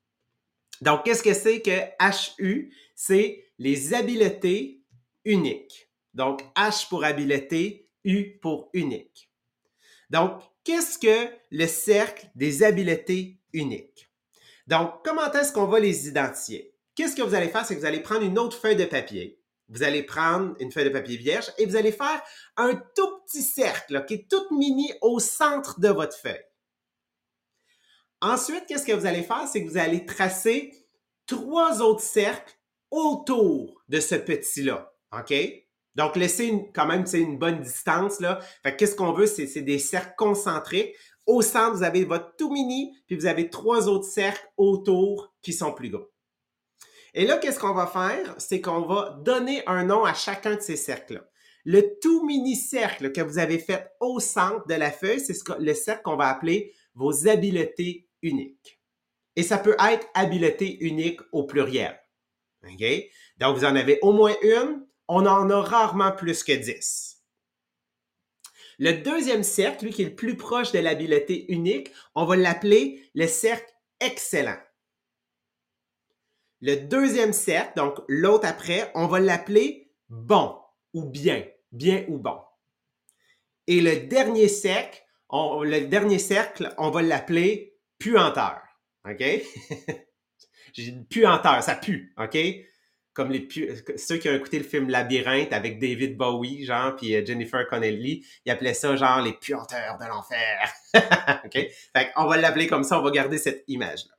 Donc, 0.80 1.04
qu'est-ce 1.04 1.22
que 1.22 1.34
c'est 1.34 1.60
que 1.60 2.40
HU? 2.40 2.74
C'est 2.94 3.44
les 3.58 3.92
habiletés 3.92 4.82
uniques. 5.26 5.90
Donc, 6.14 6.42
H 6.56 6.88
pour 6.88 7.04
habileté, 7.04 7.90
U 8.04 8.38
pour 8.40 8.70
unique. 8.72 9.30
Donc, 10.08 10.40
qu'est-ce 10.64 10.98
que 10.98 11.30
le 11.50 11.66
cercle 11.66 12.30
des 12.34 12.62
habiletés 12.62 13.42
uniques? 13.52 14.10
Donc, 14.68 15.04
comment 15.04 15.30
est-ce 15.30 15.52
qu'on 15.52 15.66
va 15.66 15.80
les 15.80 16.08
identifier? 16.08 16.74
Qu'est-ce 16.94 17.14
que 17.14 17.20
vous 17.20 17.34
allez 17.34 17.50
faire? 17.50 17.66
C'est 17.66 17.74
que 17.74 17.80
vous 17.80 17.86
allez 17.86 18.00
prendre 18.00 18.24
une 18.24 18.38
autre 18.38 18.56
feuille 18.56 18.76
de 18.76 18.86
papier 18.86 19.43
vous 19.68 19.82
allez 19.82 20.02
prendre 20.02 20.54
une 20.60 20.70
feuille 20.70 20.84
de 20.84 20.90
papier 20.90 21.16
vierge 21.16 21.50
et 21.58 21.66
vous 21.66 21.76
allez 21.76 21.92
faire 21.92 22.22
un 22.56 22.74
tout 22.94 23.20
petit 23.26 23.42
cercle 23.42 24.04
qui 24.06 24.14
est 24.14 24.30
tout 24.30 24.54
mini 24.54 24.92
au 25.00 25.18
centre 25.18 25.80
de 25.80 25.88
votre 25.88 26.16
feuille. 26.16 26.44
Ensuite, 28.20 28.64
qu'est-ce 28.66 28.86
que 28.86 28.92
vous 28.92 29.06
allez 29.06 29.22
faire? 29.22 29.46
C'est 29.46 29.64
que 29.64 29.70
vous 29.70 29.78
allez 29.78 30.06
tracer 30.06 30.72
trois 31.26 31.82
autres 31.82 32.02
cercles 32.02 32.54
autour 32.90 33.82
de 33.88 34.00
ce 34.00 34.14
petit-là. 34.14 34.92
OK? 35.12 35.34
Donc, 35.94 36.16
laissez 36.16 36.70
quand 36.74 36.86
même 36.86 37.04
une 37.12 37.38
bonne 37.38 37.60
distance. 37.60 38.20
Là. 38.20 38.40
Fait 38.62 38.76
qu'est-ce 38.76 38.96
qu'on 38.96 39.12
veut? 39.12 39.26
C'est 39.26 39.62
des 39.62 39.78
cercles 39.78 40.14
concentriques. 40.16 40.94
Au 41.26 41.40
centre, 41.40 41.76
vous 41.76 41.82
avez 41.82 42.04
votre 42.04 42.34
tout 42.36 42.50
mini, 42.52 42.96
puis 43.06 43.16
vous 43.16 43.26
avez 43.26 43.48
trois 43.48 43.88
autres 43.88 44.08
cercles 44.08 44.46
autour 44.56 45.34
qui 45.42 45.52
sont 45.52 45.72
plus 45.72 45.90
gros. 45.90 46.10
Et 47.14 47.26
là, 47.26 47.38
qu'est-ce 47.38 47.60
qu'on 47.60 47.74
va 47.74 47.86
faire? 47.86 48.34
C'est 48.38 48.60
qu'on 48.60 48.82
va 48.82 49.18
donner 49.24 49.62
un 49.66 49.84
nom 49.84 50.04
à 50.04 50.14
chacun 50.14 50.56
de 50.56 50.60
ces 50.60 50.76
cercles-là. 50.76 51.24
Le 51.64 51.98
tout 52.00 52.26
mini 52.26 52.56
cercle 52.56 53.12
que 53.12 53.20
vous 53.20 53.38
avez 53.38 53.58
fait 53.58 53.92
au 54.00 54.20
centre 54.20 54.66
de 54.66 54.74
la 54.74 54.90
feuille, 54.90 55.20
c'est 55.20 55.36
le 55.58 55.74
cercle 55.74 56.02
qu'on 56.02 56.16
va 56.16 56.28
appeler 56.28 56.74
vos 56.94 57.26
habiletés 57.28 58.08
unique. 58.20 58.80
Et 59.36 59.42
ça 59.42 59.58
peut 59.58 59.76
être 59.78 60.06
habileté 60.14 60.76
unique 60.84 61.20
au 61.32 61.44
pluriel. 61.44 61.98
OK? 62.64 62.84
Donc, 63.38 63.56
vous 63.56 63.64
en 63.64 63.76
avez 63.76 63.98
au 64.02 64.12
moins 64.12 64.34
une, 64.42 64.86
on 65.08 65.26
en 65.26 65.48
a 65.50 65.60
rarement 65.60 66.12
plus 66.12 66.42
que 66.42 66.52
dix. 66.52 67.22
Le 68.78 68.92
deuxième 68.92 69.44
cercle, 69.44 69.84
lui 69.84 69.92
qui 69.92 70.02
est 70.02 70.06
le 70.06 70.14
plus 70.14 70.36
proche 70.36 70.72
de 70.72 70.80
l'habileté 70.80 71.50
unique, 71.52 71.92
on 72.14 72.24
va 72.24 72.36
l'appeler 72.36 73.08
le 73.14 73.26
cercle 73.26 73.72
excellent. 74.00 74.58
Le 76.66 76.76
deuxième 76.76 77.34
cercle, 77.34 77.74
donc 77.76 77.98
l'autre 78.08 78.48
après, 78.48 78.90
on 78.94 79.06
va 79.06 79.20
l'appeler 79.20 79.92
bon 80.08 80.56
ou 80.94 81.04
bien, 81.04 81.44
bien 81.72 82.06
ou 82.08 82.16
bon. 82.16 82.38
Et 83.66 83.82
le 83.82 84.06
dernier 84.06 84.48
cercle, 84.48 85.04
le 85.30 85.80
dernier 85.80 86.18
cercle, 86.18 86.74
on 86.78 86.88
va 86.88 87.02
l'appeler 87.02 87.76
puanteur. 87.98 88.62
OK? 89.06 89.22
J'ai 90.72 90.90
dit 90.90 91.04
puanteur, 91.04 91.62
ça 91.62 91.74
pue, 91.74 92.14
OK? 92.16 92.38
Comme 93.12 93.30
ceux 93.98 94.16
qui 94.16 94.30
ont 94.30 94.34
écouté 94.34 94.56
le 94.56 94.64
film 94.64 94.88
Labyrinthe 94.88 95.52
avec 95.52 95.78
David 95.78 96.16
Bowie, 96.16 96.64
genre, 96.64 96.96
puis 96.96 97.14
euh, 97.14 97.26
Jennifer 97.26 97.68
Connelly, 97.68 98.24
ils 98.46 98.50
appelaient 98.50 98.72
ça 98.72 98.96
genre 98.96 99.20
les 99.20 99.34
puanteurs 99.34 99.98
de 99.98 100.06
l'enfer. 100.06 100.72
OK? 101.44 101.52
Fait 101.94 102.10
on 102.16 102.24
va 102.24 102.38
l'appeler 102.38 102.68
comme 102.68 102.84
ça, 102.84 102.98
on 102.98 103.02
va 103.02 103.10
garder 103.10 103.36
cette 103.36 103.64
image-là. 103.68 104.14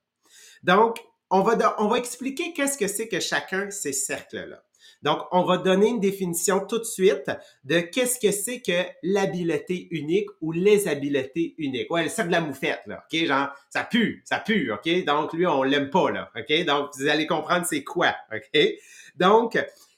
Donc, 0.61 1.03
on 1.29 1.41
va, 1.41 1.97
expliquer 1.97 2.53
qu'est-ce 2.53 2.77
que 2.77 2.87
c'est 2.87 3.07
que 3.07 3.19
chacun 3.19 3.69
ces 3.71 3.93
cercles-là. 3.93 4.63
Donc, 5.01 5.19
on 5.31 5.43
va 5.43 5.57
donner 5.57 5.87
une 5.89 5.99
définition 5.99 6.65
tout 6.65 6.79
de 6.79 6.83
suite 6.83 7.29
de 7.63 7.79
qu'est-ce 7.79 8.19
que 8.19 8.31
c'est 8.31 8.61
que 8.61 8.87
l'habileté 9.03 9.87
unique 9.91 10.29
ou 10.41 10.51
les 10.51 10.87
habiletés 10.87 11.53
uniques. 11.57 11.91
Ouais, 11.91 12.03
le 12.03 12.09
cercle 12.09 12.29
de 12.29 12.35
la 12.35 12.41
moufette, 12.41 12.81
là, 12.87 13.03
OK? 13.05 13.25
Genre, 13.25 13.49
ça 13.69 13.83
pue, 13.83 14.23
ça 14.25 14.39
pue, 14.39 14.71
OK? 14.71 15.05
Donc, 15.05 15.33
lui, 15.33 15.45
on 15.45 15.63
l'aime 15.63 15.89
pas, 15.89 16.11
là, 16.11 16.31
OK? 16.35 16.65
Donc, 16.65 16.89
vous 16.97 17.07
allez 17.07 17.27
comprendre 17.27 17.65
c'est 17.67 17.83
quoi, 17.83 18.15
OK? 18.33 18.61
Donc, 19.15 19.57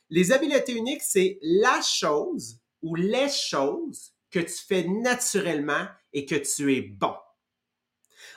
les 0.09 0.31
habiletés 0.31 0.73
uniques, 0.73 1.03
c'est 1.03 1.37
la 1.41 1.79
chose 1.81 2.59
ou 2.81 2.95
les 2.95 3.29
choses 3.29 4.13
que 4.31 4.39
tu 4.39 4.55
fais 4.67 4.83
naturellement 4.83 5.85
et 6.13 6.25
que 6.25 6.35
tu 6.35 6.75
es 6.75 6.81
bon. 6.81 7.13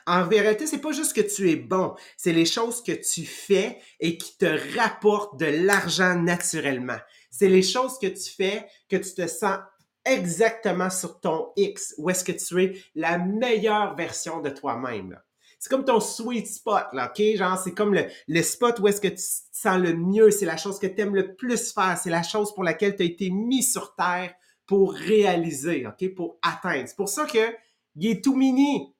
En 0.06 0.26
vérité, 0.26 0.66
c'est 0.66 0.80
pas 0.80 0.92
juste 0.92 1.14
que 1.14 1.20
tu 1.20 1.50
es 1.50 1.56
bon, 1.56 1.94
c'est 2.16 2.32
les 2.32 2.46
choses 2.46 2.82
que 2.82 2.92
tu 2.92 3.24
fais 3.24 3.78
et 4.00 4.16
qui 4.16 4.36
te 4.38 4.78
rapportent 4.78 5.38
de 5.38 5.46
l'argent 5.46 6.14
naturellement. 6.14 6.98
C'est 7.30 7.48
les 7.48 7.62
choses 7.62 7.98
que 7.98 8.06
tu 8.06 8.30
fais 8.30 8.66
que 8.88 8.96
tu 8.96 9.14
te 9.14 9.26
sens 9.26 9.58
exactement 10.04 10.90
sur 10.90 11.20
ton 11.20 11.52
X, 11.56 11.94
où 11.98 12.10
est-ce 12.10 12.24
que 12.24 12.32
tu 12.32 12.62
es 12.62 12.82
la 12.94 13.18
meilleure 13.18 13.94
version 13.94 14.40
de 14.40 14.50
toi-même. 14.50 15.18
C'est 15.58 15.68
comme 15.68 15.84
ton 15.84 16.00
sweet 16.00 16.46
spot, 16.46 16.86
là, 16.94 17.10
OK? 17.10 17.22
Genre, 17.36 17.58
c'est 17.58 17.74
comme 17.74 17.92
le, 17.94 18.06
le 18.28 18.42
spot 18.42 18.80
où 18.80 18.88
est-ce 18.88 19.00
que 19.00 19.08
tu 19.08 19.16
te 19.16 19.20
sens 19.52 19.78
le 19.78 19.94
mieux. 19.94 20.30
C'est 20.30 20.46
la 20.46 20.56
chose 20.56 20.78
que 20.78 20.86
tu 20.86 21.02
aimes 21.02 21.14
le 21.14 21.36
plus 21.36 21.74
faire. 21.74 21.98
C'est 22.02 22.08
la 22.08 22.22
chose 22.22 22.54
pour 22.54 22.64
laquelle 22.64 22.96
tu 22.96 23.02
as 23.02 23.06
été 23.06 23.28
mis 23.28 23.62
sur 23.62 23.94
Terre 23.94 24.32
pour 24.66 24.94
réaliser, 24.94 25.86
OK? 25.86 26.14
Pour 26.14 26.38
atteindre. 26.40 26.88
C'est 26.88 26.96
pour 26.96 27.10
ça 27.10 27.26
que 27.26 27.54
il 27.96 28.06
est 28.06 28.24
tout 28.24 28.36
mini. 28.36 28.94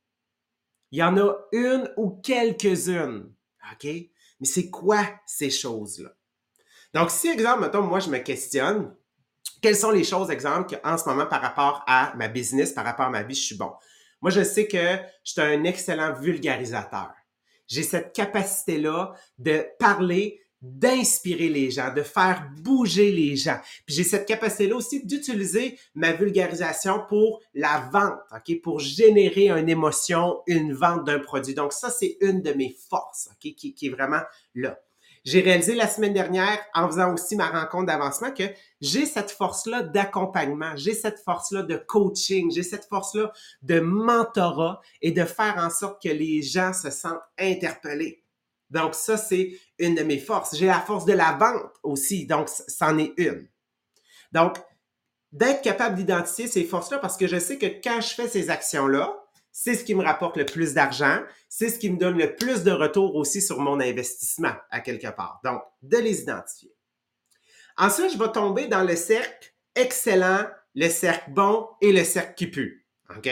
Il 0.91 0.99
y 0.99 1.03
en 1.03 1.17
a 1.19 1.35
une 1.53 1.93
ou 1.97 2.21
quelques-unes. 2.23 3.33
OK? 3.73 3.85
Mais 3.85 4.47
c'est 4.47 4.71
quoi 4.71 5.05
ces 5.27 5.51
choses-là? 5.51 6.11
Donc, 6.95 7.11
si, 7.11 7.29
exemple, 7.29 7.61
mettons, 7.61 7.83
moi, 7.83 8.01
je 8.01 8.11
me 8.11 8.19
questionne, 8.19 8.95
quelles 9.63 9.77
sont 9.77 9.91
les 9.91 10.05
choses, 10.05 10.31
exemple, 10.31 10.81
en 10.83 10.99
ce 10.99 11.09
moment, 11.09 11.27
par 11.27 11.43
rapport 11.43 11.85
à 11.87 12.15
ma 12.17 12.29
business, 12.29 12.73
par 12.73 12.85
rapport 12.85 13.07
à 13.07 13.11
ma 13.11 13.23
vie, 13.23 13.35
je 13.35 13.43
suis 13.43 13.57
bon? 13.57 13.73
Moi, 14.21 14.31
je 14.31 14.43
sais 14.43 14.67
que 14.67 14.97
je 15.25 15.33
suis 15.33 15.41
un 15.41 15.65
excellent 15.65 16.15
vulgarisateur. 16.15 17.13
J'ai 17.67 17.83
cette 17.83 18.13
capacité-là 18.13 19.13
de 19.39 19.67
parler 19.79 20.43
d'inspirer 20.63 21.49
les 21.49 21.71
gens, 21.71 21.93
de 21.95 22.03
faire 22.03 22.51
bouger 22.59 23.11
les 23.13 23.37
gens. 23.37 23.59
Puis 23.87 23.97
j'ai 23.97 24.05
cette 24.05 24.27
capacité-là 24.27 24.77
aussi 24.77 25.05
d'utiliser 25.07 25.79
ma 25.95 26.13
vulgarisation 26.13 27.05
pour 27.09 27.41
la 27.55 27.89
vente, 27.93 28.21
OK? 28.33 28.61
Pour 28.63 28.81
générer 28.81 29.49
une 29.49 29.69
émotion, 29.69 30.41
une 30.47 30.75
vente 30.75 31.05
d'un 31.05 31.19
produit. 31.19 31.55
Donc 31.55 31.73
ça, 31.73 31.91
c'est 31.91 32.17
une 32.21 32.43
de 32.43 32.53
mes 32.53 32.77
forces, 32.89 33.29
OK? 33.33 33.55
Qui, 33.55 33.75
qui 33.75 33.87
est 33.87 33.91
vraiment 33.91 34.23
là. 34.55 34.79
J'ai 35.25 35.41
réalisé 35.43 35.75
la 35.75 35.87
semaine 35.87 36.15
dernière, 36.15 36.59
en 36.75 36.89
faisant 36.89 37.13
aussi 37.13 37.37
ma 37.37 37.51
rencontre 37.51 37.87
d'avancement, 37.87 38.31
que 38.31 38.45
j'ai 38.81 39.05
cette 39.05 39.31
force-là 39.31 39.83
d'accompagnement, 39.83 40.75
j'ai 40.77 40.95
cette 40.95 41.19
force-là 41.19 41.63
de 41.63 41.77
coaching, 41.77 42.51
j'ai 42.51 42.63
cette 42.63 42.87
force-là 42.87 43.31
de 43.61 43.81
mentorat 43.81 44.81
et 45.03 45.13
de 45.13 45.25
faire 45.25 45.57
en 45.59 45.69
sorte 45.69 46.03
que 46.03 46.09
les 46.09 46.41
gens 46.41 46.73
se 46.73 46.89
sentent 46.91 47.21
interpellés. 47.39 48.20
Donc, 48.71 48.95
ça, 48.95 49.17
c'est 49.17 49.59
une 49.79 49.95
de 49.95 50.03
mes 50.03 50.19
forces. 50.19 50.57
J'ai 50.57 50.67
la 50.67 50.81
force 50.81 51.05
de 51.05 51.13
la 51.13 51.33
vente 51.33 51.73
aussi, 51.83 52.27
donc 52.27 52.49
c'en 52.49 52.99
est 52.99 53.13
une. 53.17 53.49
Donc, 54.33 54.59
d'être 55.33 55.63
capable 55.63 55.97
d'identifier 55.97 56.47
ces 56.47 56.65
forces-là 56.65 56.99
parce 56.99 57.17
que 57.17 57.27
je 57.27 57.39
sais 57.39 57.59
que 57.59 57.67
quand 57.67 58.01
je 58.01 58.15
fais 58.15 58.29
ces 58.29 58.51
actions-là, 58.51 59.17
c'est 59.53 59.75
ce 59.75 59.85
qui 59.85 59.95
me 59.95 60.05
rapporte 60.05 60.37
le 60.37 60.47
plus 60.47 60.75
d'argent, 60.75 61.21
c'est 61.49 61.69
ce 61.69 61.79
qui 61.79 61.91
me 61.91 61.99
donne 61.99 62.17
le 62.17 62.37
plus 62.37 62.63
de 62.63 62.71
retour 62.71 63.17
aussi 63.17 63.43
sur 63.43 63.59
mon 63.59 63.81
investissement 63.81 64.55
à 64.71 64.81
quelque 64.81 65.09
part. 65.09 65.41
Donc, 65.45 65.63
de 65.83 65.99
les 65.99 66.23
identifier. 66.23 66.73
Ensuite, 67.77 68.13
je 68.13 68.19
vais 68.19 68.31
tomber 68.31 68.69
dans 68.69 68.85
le 68.85 68.95
cercle 68.95 69.53
excellent, 69.75 70.47
le 70.75 70.89
cercle 70.89 71.31
bon 71.31 71.69
et 71.81 71.93
le 71.93 72.05
cercle 72.05 72.35
qui 72.35 72.47
pue. 72.47 72.87
OK? 73.17 73.29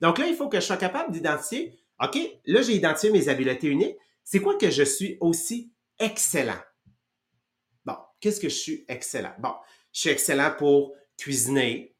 Donc 0.00 0.18
là, 0.18 0.26
il 0.26 0.34
faut 0.34 0.48
que 0.48 0.58
je 0.58 0.66
sois 0.66 0.76
capable 0.76 1.12
d'identifier, 1.12 1.78
OK, 2.02 2.18
là, 2.46 2.62
j'ai 2.62 2.72
identifié 2.72 3.10
mes 3.10 3.28
habiletés 3.28 3.68
uniques, 3.68 3.96
c'est 4.24 4.40
quoi 4.40 4.56
que 4.56 4.70
je 4.70 4.82
suis 4.82 5.18
aussi 5.20 5.72
excellent? 5.98 6.60
Bon, 7.84 7.96
qu'est-ce 8.20 8.40
que 8.40 8.48
je 8.48 8.54
suis 8.54 8.84
excellent? 8.88 9.32
Bon, 9.38 9.54
je 9.92 10.00
suis 10.00 10.10
excellent 10.10 10.52
pour 10.56 10.94
cuisiner. 11.18 11.94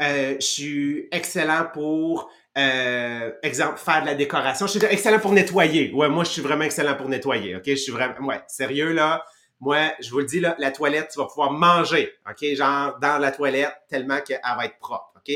Euh, 0.00 0.36
je 0.40 0.46
suis 0.46 1.08
excellent 1.10 1.66
pour, 1.72 2.30
euh, 2.56 3.32
exemple, 3.42 3.78
faire 3.78 4.02
de 4.02 4.06
la 4.06 4.14
décoration. 4.14 4.66
Je 4.66 4.78
suis 4.78 4.86
excellent 4.88 5.18
pour 5.18 5.32
nettoyer. 5.32 5.92
Ouais, 5.92 6.08
moi, 6.08 6.24
je 6.24 6.30
suis 6.30 6.42
vraiment 6.42 6.64
excellent 6.64 6.96
pour 6.96 7.08
nettoyer. 7.08 7.56
OK? 7.56 7.64
Je 7.66 7.74
suis 7.74 7.92
vraiment, 7.92 8.28
ouais, 8.28 8.42
sérieux, 8.46 8.92
là. 8.92 9.24
Moi, 9.60 9.92
je 10.00 10.10
vous 10.10 10.20
le 10.20 10.24
dis, 10.24 10.38
là, 10.38 10.54
la 10.58 10.70
toilette, 10.70 11.08
tu 11.12 11.18
vas 11.18 11.26
pouvoir 11.26 11.50
manger. 11.50 12.12
OK? 12.30 12.54
Genre, 12.54 12.96
dans 13.00 13.18
la 13.18 13.32
toilette, 13.32 13.74
tellement 13.88 14.20
qu'elle 14.20 14.40
va 14.44 14.66
être 14.66 14.78
propre. 14.78 15.12
OK? 15.16 15.34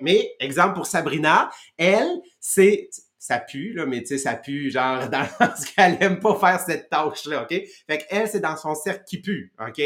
Mais, 0.00 0.34
exemple 0.40 0.74
pour 0.74 0.86
Sabrina, 0.86 1.50
elle, 1.76 2.20
c'est, 2.38 2.88
ça 3.20 3.38
pue, 3.38 3.74
là, 3.74 3.84
mais 3.84 4.00
tu 4.00 4.06
sais, 4.06 4.18
ça 4.18 4.34
pue, 4.34 4.70
genre, 4.70 5.08
dans 5.10 5.26
ce 5.54 5.72
qu'elle 5.72 5.98
aime 6.00 6.18
pas 6.18 6.34
faire 6.36 6.58
cette 6.58 6.88
tâche-là, 6.88 7.42
OK? 7.42 7.62
Fait 7.86 7.98
qu'elle, 7.98 8.26
c'est 8.26 8.40
dans 8.40 8.56
son 8.56 8.74
cercle 8.74 9.04
qui 9.06 9.20
pue, 9.20 9.54
OK? 9.60 9.80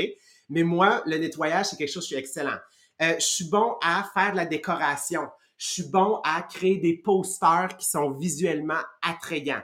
Mais 0.49 0.63
moi, 0.63 1.03
le 1.05 1.19
nettoyage, 1.19 1.67
c'est 1.67 1.77
quelque 1.77 1.91
chose, 1.91 2.05
je 2.05 2.09
suis 2.09 2.17
excellent. 2.17 2.57
Euh, 3.03 3.15
je 3.19 3.25
suis 3.25 3.49
bon 3.49 3.75
à 3.83 4.09
faire 4.15 4.31
de 4.33 4.37
la 4.37 4.47
décoration. 4.47 5.29
Je 5.59 5.67
suis 5.67 5.89
bon 5.91 6.21
à 6.25 6.43
créer 6.43 6.77
des 6.77 6.97
posters 6.97 7.77
qui 7.77 7.87
sont 7.87 8.13
visuellement 8.13 8.81
attrayants. 9.03 9.63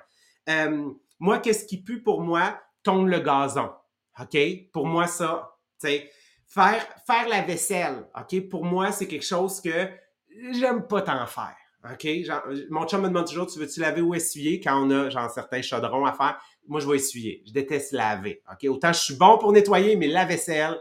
Euh, 0.48 0.90
moi, 1.20 1.38
qu'est-ce 1.38 1.64
qui 1.64 1.80
pue 1.80 2.02
pour 2.02 2.22
moi? 2.22 2.61
Tondre 2.83 3.06
le 3.06 3.20
gazon, 3.20 3.70
OK? 4.18 4.37
Pour 4.72 4.87
moi, 4.87 5.06
ça, 5.06 5.56
tu 5.80 5.87
sais, 5.87 6.11
faire, 6.48 6.85
faire 7.06 7.28
la 7.28 7.42
vaisselle, 7.42 8.04
OK? 8.18 8.48
Pour 8.48 8.64
moi, 8.64 8.90
c'est 8.90 9.06
quelque 9.06 9.24
chose 9.24 9.61
que 9.61 9.88
j'aime 10.52 10.88
pas 10.88 11.02
tant 11.02 11.24
faire. 11.26 11.60
OK? 11.85 12.07
Genre, 12.25 12.43
mon 12.71 12.87
chum 12.87 13.03
me 13.03 13.09
demande 13.09 13.27
toujours, 13.27 13.47
tu 13.47 13.59
veux-tu 13.59 13.81
laver 13.81 14.03
ou 14.03 14.14
essuyer? 14.14 14.61
Quand 14.61 14.87
on 14.87 14.90
a, 14.90 15.09
genre, 15.09 15.31
certains 15.31 15.62
chaudrons 15.62 16.05
à 16.05 16.12
faire? 16.12 16.40
Moi, 16.66 16.81
je 16.81 16.88
vais 16.88 16.97
essuyer. 16.97 17.43
Je 17.47 17.53
déteste 17.53 17.93
laver. 17.93 18.43
OK? 18.51 18.69
Autant 18.69 18.93
je 18.93 19.01
suis 19.01 19.14
bon 19.14 19.38
pour 19.38 19.53
nettoyer, 19.53 19.97
mais 19.97 20.09
la 20.09 20.25
vaisselle, 20.25 20.79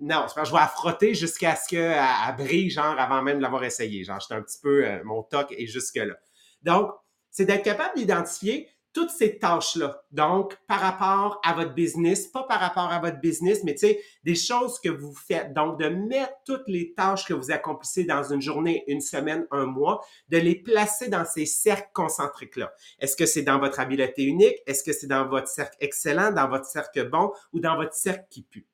non. 0.00 0.26
Je 0.28 0.50
vais 0.50 0.58
la 0.58 0.68
frotter 0.68 1.14
jusqu'à 1.14 1.54
ce 1.54 1.68
qu'elle 1.68 2.36
brille, 2.36 2.70
genre, 2.70 2.98
avant 2.98 3.22
même 3.22 3.38
de 3.38 3.42
l'avoir 3.42 3.64
essayé. 3.64 4.04
Genre, 4.04 4.18
j'étais 4.20 4.34
un 4.34 4.42
petit 4.42 4.58
peu, 4.60 4.86
euh, 4.86 5.02
mon 5.04 5.22
toc 5.22 5.52
est 5.52 5.66
jusque-là. 5.66 6.14
Donc, 6.62 6.90
c'est 7.30 7.44
d'être 7.44 7.64
capable 7.64 7.96
d'identifier 7.96 8.68
toutes 8.92 9.10
ces 9.10 9.38
tâches-là. 9.38 10.02
Donc, 10.10 10.56
par 10.66 10.80
rapport 10.80 11.40
à 11.44 11.54
votre 11.54 11.74
business, 11.74 12.26
pas 12.26 12.42
par 12.44 12.60
rapport 12.60 12.90
à 12.90 12.98
votre 13.00 13.20
business, 13.20 13.64
mais 13.64 13.74
tu 13.74 13.86
sais, 13.86 14.00
des 14.24 14.34
choses 14.34 14.78
que 14.80 14.88
vous 14.88 15.14
faites. 15.14 15.52
Donc, 15.52 15.78
de 15.80 15.88
mettre 15.88 16.34
toutes 16.44 16.68
les 16.68 16.92
tâches 16.94 17.26
que 17.26 17.34
vous 17.34 17.50
accomplissez 17.50 18.04
dans 18.04 18.22
une 18.22 18.42
journée, 18.42 18.84
une 18.86 19.00
semaine, 19.00 19.46
un 19.50 19.66
mois, 19.66 20.04
de 20.28 20.38
les 20.38 20.54
placer 20.54 21.08
dans 21.08 21.24
ces 21.24 21.46
cercles 21.46 21.90
concentriques-là. 21.94 22.72
Est-ce 22.98 23.16
que 23.16 23.26
c'est 23.26 23.42
dans 23.42 23.58
votre 23.58 23.80
habileté 23.80 24.24
unique? 24.24 24.58
Est-ce 24.66 24.84
que 24.84 24.92
c'est 24.92 25.06
dans 25.06 25.26
votre 25.26 25.48
cercle 25.48 25.76
excellent, 25.80 26.32
dans 26.32 26.48
votre 26.48 26.66
cercle 26.66 27.08
bon 27.08 27.32
ou 27.52 27.60
dans 27.60 27.76
votre 27.76 27.94
cercle 27.94 28.26
qui 28.30 28.42
pue? 28.42 28.66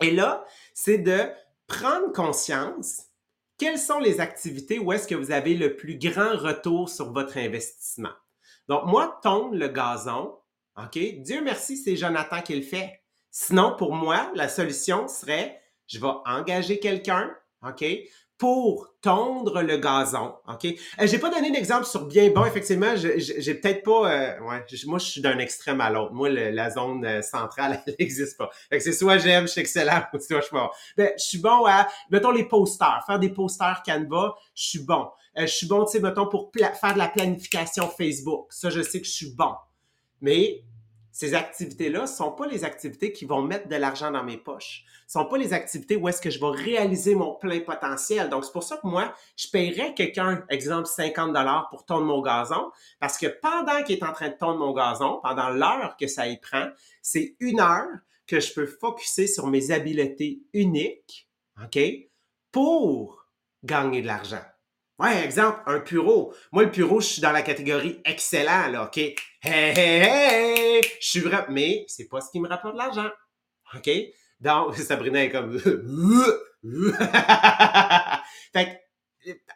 Et 0.00 0.10
là, 0.10 0.44
c'est 0.72 0.98
de 0.98 1.18
prendre 1.66 2.12
conscience 2.12 3.02
quelles 3.58 3.78
sont 3.78 3.98
les 3.98 4.20
activités 4.20 4.78
où 4.78 4.90
est-ce 4.90 5.06
que 5.06 5.14
vous 5.14 5.32
avez 5.32 5.54
le 5.54 5.76
plus 5.76 5.98
grand 5.98 6.34
retour 6.34 6.88
sur 6.88 7.12
votre 7.12 7.36
investissement. 7.36 8.08
Donc, 8.70 8.84
moi, 8.86 9.18
tondre 9.20 9.56
le 9.56 9.66
gazon, 9.66 10.38
OK? 10.76 10.96
Dieu 11.22 11.42
merci, 11.42 11.76
c'est 11.76 11.96
Jonathan 11.96 12.40
qui 12.40 12.54
le 12.54 12.62
fait. 12.62 13.02
Sinon, 13.32 13.74
pour 13.76 13.92
moi, 13.92 14.30
la 14.36 14.48
solution 14.48 15.08
serait, 15.08 15.60
je 15.88 15.98
vais 15.98 16.12
engager 16.24 16.78
quelqu'un, 16.78 17.34
OK? 17.66 17.84
Pour 18.40 18.88
tondre 19.02 19.60
le 19.60 19.76
gazon. 19.76 20.34
OK? 20.48 20.64
Euh, 20.64 21.06
j'ai 21.06 21.18
pas 21.18 21.28
donné 21.28 21.52
d'exemple 21.52 21.84
sur 21.84 22.06
bien 22.06 22.30
bon. 22.30 22.46
Effectivement, 22.46 22.94
j'ai 22.96 23.54
peut-être 23.54 23.82
pas. 23.82 24.10
Euh, 24.10 24.40
ouais, 24.40 24.64
moi, 24.86 24.98
je 24.98 25.04
suis 25.04 25.20
d'un 25.20 25.38
extrême 25.38 25.80
à 25.82 25.90
l'autre. 25.90 26.14
Moi, 26.14 26.30
la 26.30 26.70
zone 26.70 27.04
euh, 27.04 27.20
centrale, 27.20 27.82
elle 27.86 27.94
n'existe 28.00 28.38
pas. 28.38 28.50
Fait 28.70 28.78
que 28.78 28.82
c'est 28.82 28.92
soit 28.92 29.18
j'aime, 29.18 29.46
je 29.46 29.52
suis 29.52 29.60
excellent, 29.60 30.02
ou 30.14 30.18
soit 30.18 30.40
je 30.40 30.46
suis 30.46 30.56
bon. 30.56 30.68
Ben, 30.96 31.12
je 31.18 31.22
suis 31.22 31.38
bon 31.38 31.66
à, 31.66 31.86
mettons, 32.10 32.30
les 32.30 32.48
posters. 32.48 33.04
Faire 33.06 33.18
des 33.18 33.28
posters 33.28 33.82
Canva, 33.84 34.34
je 34.54 34.68
suis 34.68 34.84
bon. 34.84 35.10
je 35.36 35.44
suis 35.44 35.66
bon, 35.66 35.84
tu 35.84 35.92
sais, 35.92 36.00
mettons, 36.00 36.26
pour 36.26 36.50
faire 36.54 36.94
de 36.94 36.98
la 36.98 37.08
planification 37.08 37.88
Facebook. 37.88 38.46
Ça, 38.54 38.70
je 38.70 38.80
sais 38.80 39.02
que 39.02 39.06
je 39.06 39.12
suis 39.12 39.34
bon. 39.34 39.52
Mais 40.22 40.64
ces 41.12 41.34
activités-là 41.34 42.02
ne 42.02 42.06
sont 42.06 42.32
pas 42.32 42.46
les 42.46 42.64
activités 42.64 43.12
qui 43.12 43.24
vont 43.24 43.42
mettre 43.42 43.68
de 43.68 43.76
l'argent 43.76 44.10
dans 44.10 44.22
mes 44.22 44.36
poches. 44.36 44.84
Ce 45.06 45.18
ne 45.18 45.24
sont 45.24 45.28
pas 45.28 45.38
les 45.38 45.52
activités 45.52 45.96
où 45.96 46.08
est-ce 46.08 46.20
que 46.20 46.30
je 46.30 46.38
vais 46.38 46.50
réaliser 46.50 47.14
mon 47.14 47.34
plein 47.34 47.60
potentiel. 47.60 48.28
Donc, 48.28 48.44
c'est 48.44 48.52
pour 48.52 48.62
ça 48.62 48.76
que 48.76 48.86
moi, 48.86 49.12
je 49.36 49.48
paierais 49.48 49.92
quelqu'un, 49.94 50.44
exemple, 50.48 50.86
50 50.86 51.32
dollars 51.32 51.68
pour 51.68 51.84
tondre 51.84 52.04
mon 52.04 52.22
gazon, 52.22 52.70
parce 53.00 53.18
que 53.18 53.26
pendant 53.26 53.82
qu'il 53.82 53.96
est 53.96 54.04
en 54.04 54.12
train 54.12 54.28
de 54.28 54.36
tondre 54.36 54.60
mon 54.60 54.72
gazon, 54.72 55.20
pendant 55.22 55.50
l'heure 55.50 55.96
que 55.98 56.06
ça 56.06 56.28
y 56.28 56.38
prend, 56.38 56.68
c'est 57.02 57.36
une 57.40 57.60
heure 57.60 57.88
que 58.26 58.38
je 58.38 58.52
peux 58.54 58.66
focuser 58.66 59.26
sur 59.26 59.48
mes 59.48 59.72
habiletés 59.72 60.42
uniques, 60.52 61.28
OK, 61.60 61.78
pour 62.52 63.26
gagner 63.64 64.02
de 64.02 64.06
l'argent. 64.06 64.44
Ouais, 65.00 65.24
exemple, 65.24 65.60
un 65.64 65.78
bureau. 65.78 66.34
Moi, 66.52 66.64
le 66.64 66.68
bureau, 66.68 67.00
je 67.00 67.06
suis 67.06 67.22
dans 67.22 67.32
la 67.32 67.40
catégorie 67.40 68.02
excellent, 68.04 68.68
là, 68.68 68.84
OK? 68.84 68.98
Hey, 68.98 69.16
hey, 69.42 70.02
hey! 70.02 70.82
Je 71.00 71.08
suis 71.08 71.20
vrai, 71.20 71.46
mais 71.48 71.86
c'est 71.88 72.06
pas 72.06 72.20
ce 72.20 72.30
qui 72.30 72.38
me 72.38 72.46
rapporte 72.46 72.74
de 72.74 72.80
l'argent. 72.80 73.08
OK? 73.74 73.90
Donc, 74.40 74.76
Sabrina 74.76 75.24
est 75.24 75.30
comme... 75.30 75.58
fait 78.52 78.78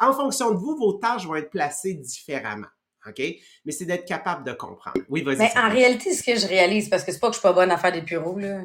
en 0.01 0.15
fonction 0.15 0.51
de 0.51 0.57
vous, 0.57 0.77
vos 0.79 0.95
tâches 0.95 1.27
vont 1.27 1.35
être 1.35 1.51
placées 1.51 1.93
différemment. 1.93 2.69
OK? 3.07 3.21
Mais 3.67 3.73
c'est 3.73 3.85
d'être 3.85 4.07
capable 4.07 4.47
de 4.47 4.53
comprendre. 4.53 4.97
Oui, 5.11 5.23
vas-y. 5.23 5.37
Mais 5.37 5.53
en 5.59 5.69
réalité, 5.69 6.15
ce 6.15 6.23
que 6.23 6.37
je 6.37 6.47
réalise, 6.47 6.89
parce 6.89 7.05
que 7.05 7.13
c'est 7.13 7.21
pas 7.21 7.29
que 7.29 7.35
je 7.35 7.41
suis 7.41 7.47
pas 7.47 7.53
bonne 7.53 7.71
à 7.71 7.77
faire 7.77 7.93
des 7.93 8.01
bureaux, 8.01 8.39
là, 8.39 8.63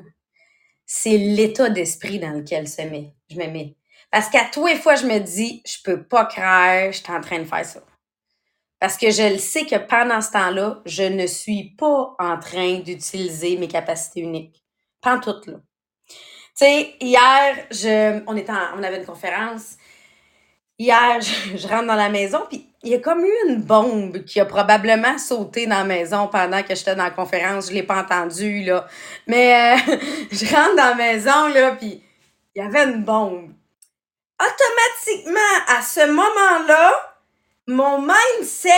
c'est 0.85 1.17
l'état 1.17 1.69
d'esprit 1.69 2.19
dans 2.19 2.31
lequel 2.31 2.67
je 2.67 3.35
me 3.35 3.47
mets. 3.47 3.75
Parce 4.11 4.29
qu'à 4.29 4.45
tous 4.51 4.65
les 4.65 4.75
fois, 4.75 4.95
je 4.95 5.05
me 5.05 5.19
dis, 5.19 5.61
je 5.65 5.77
peux 5.83 6.03
pas 6.03 6.25
croire, 6.25 6.91
je 6.91 6.97
suis 6.97 7.11
en 7.11 7.21
train 7.21 7.39
de 7.39 7.45
faire 7.45 7.65
ça. 7.65 7.79
Parce 8.79 8.97
que 8.97 9.11
je 9.11 9.33
le 9.33 9.37
sais 9.37 9.65
que 9.65 9.75
pendant 9.75 10.21
ce 10.21 10.31
temps-là, 10.31 10.81
je 10.85 11.03
ne 11.03 11.27
suis 11.27 11.75
pas 11.77 12.15
en 12.17 12.39
train 12.39 12.79
d'utiliser 12.79 13.57
mes 13.57 13.67
capacités 13.67 14.21
uniques. 14.21 14.63
Pas 15.01 15.15
en 15.15 15.19
tout, 15.19 15.35
là. 15.45 15.57
Tu 16.07 16.65
sais, 16.65 16.95
hier, 16.99 17.67
je, 17.71 18.21
on, 18.27 18.35
était 18.35 18.51
on 18.75 18.83
avait 18.83 18.97
une 18.97 19.05
conférence. 19.05 19.77
Hier, 20.77 21.19
je, 21.21 21.67
rentre 21.67 21.87
dans 21.87 21.95
la 21.95 22.09
maison, 22.09 22.39
puis 22.49 22.65
il 22.83 22.91
y 22.91 22.95
a 22.95 22.99
comme 22.99 23.23
eu 23.23 23.49
une 23.49 23.61
bombe 23.61 24.23
qui 24.23 24.39
a 24.39 24.45
probablement 24.45 25.17
sauté 25.17 25.67
dans 25.67 25.79
la 25.79 25.83
maison 25.83 26.27
pendant 26.27 26.63
que 26.63 26.73
j'étais 26.73 26.95
dans 26.95 27.03
la 27.03 27.11
conférence. 27.11 27.67
Je 27.69 27.73
l'ai 27.73 27.83
pas 27.83 28.01
entendu, 28.01 28.63
là. 28.63 28.87
Mais 29.27 29.77
euh, 29.77 29.95
je 30.31 30.45
rentre 30.55 30.75
dans 30.77 30.89
la 30.89 30.95
maison, 30.95 31.47
là, 31.49 31.73
puis 31.73 32.01
il 32.55 32.63
y 32.63 32.65
avait 32.65 32.91
une 32.91 33.03
bombe 33.03 33.53
automatiquement, 34.39 35.39
à 35.67 35.81
ce 35.81 36.07
moment-là, 36.07 37.17
mon 37.67 38.01
mindset, 38.01 38.71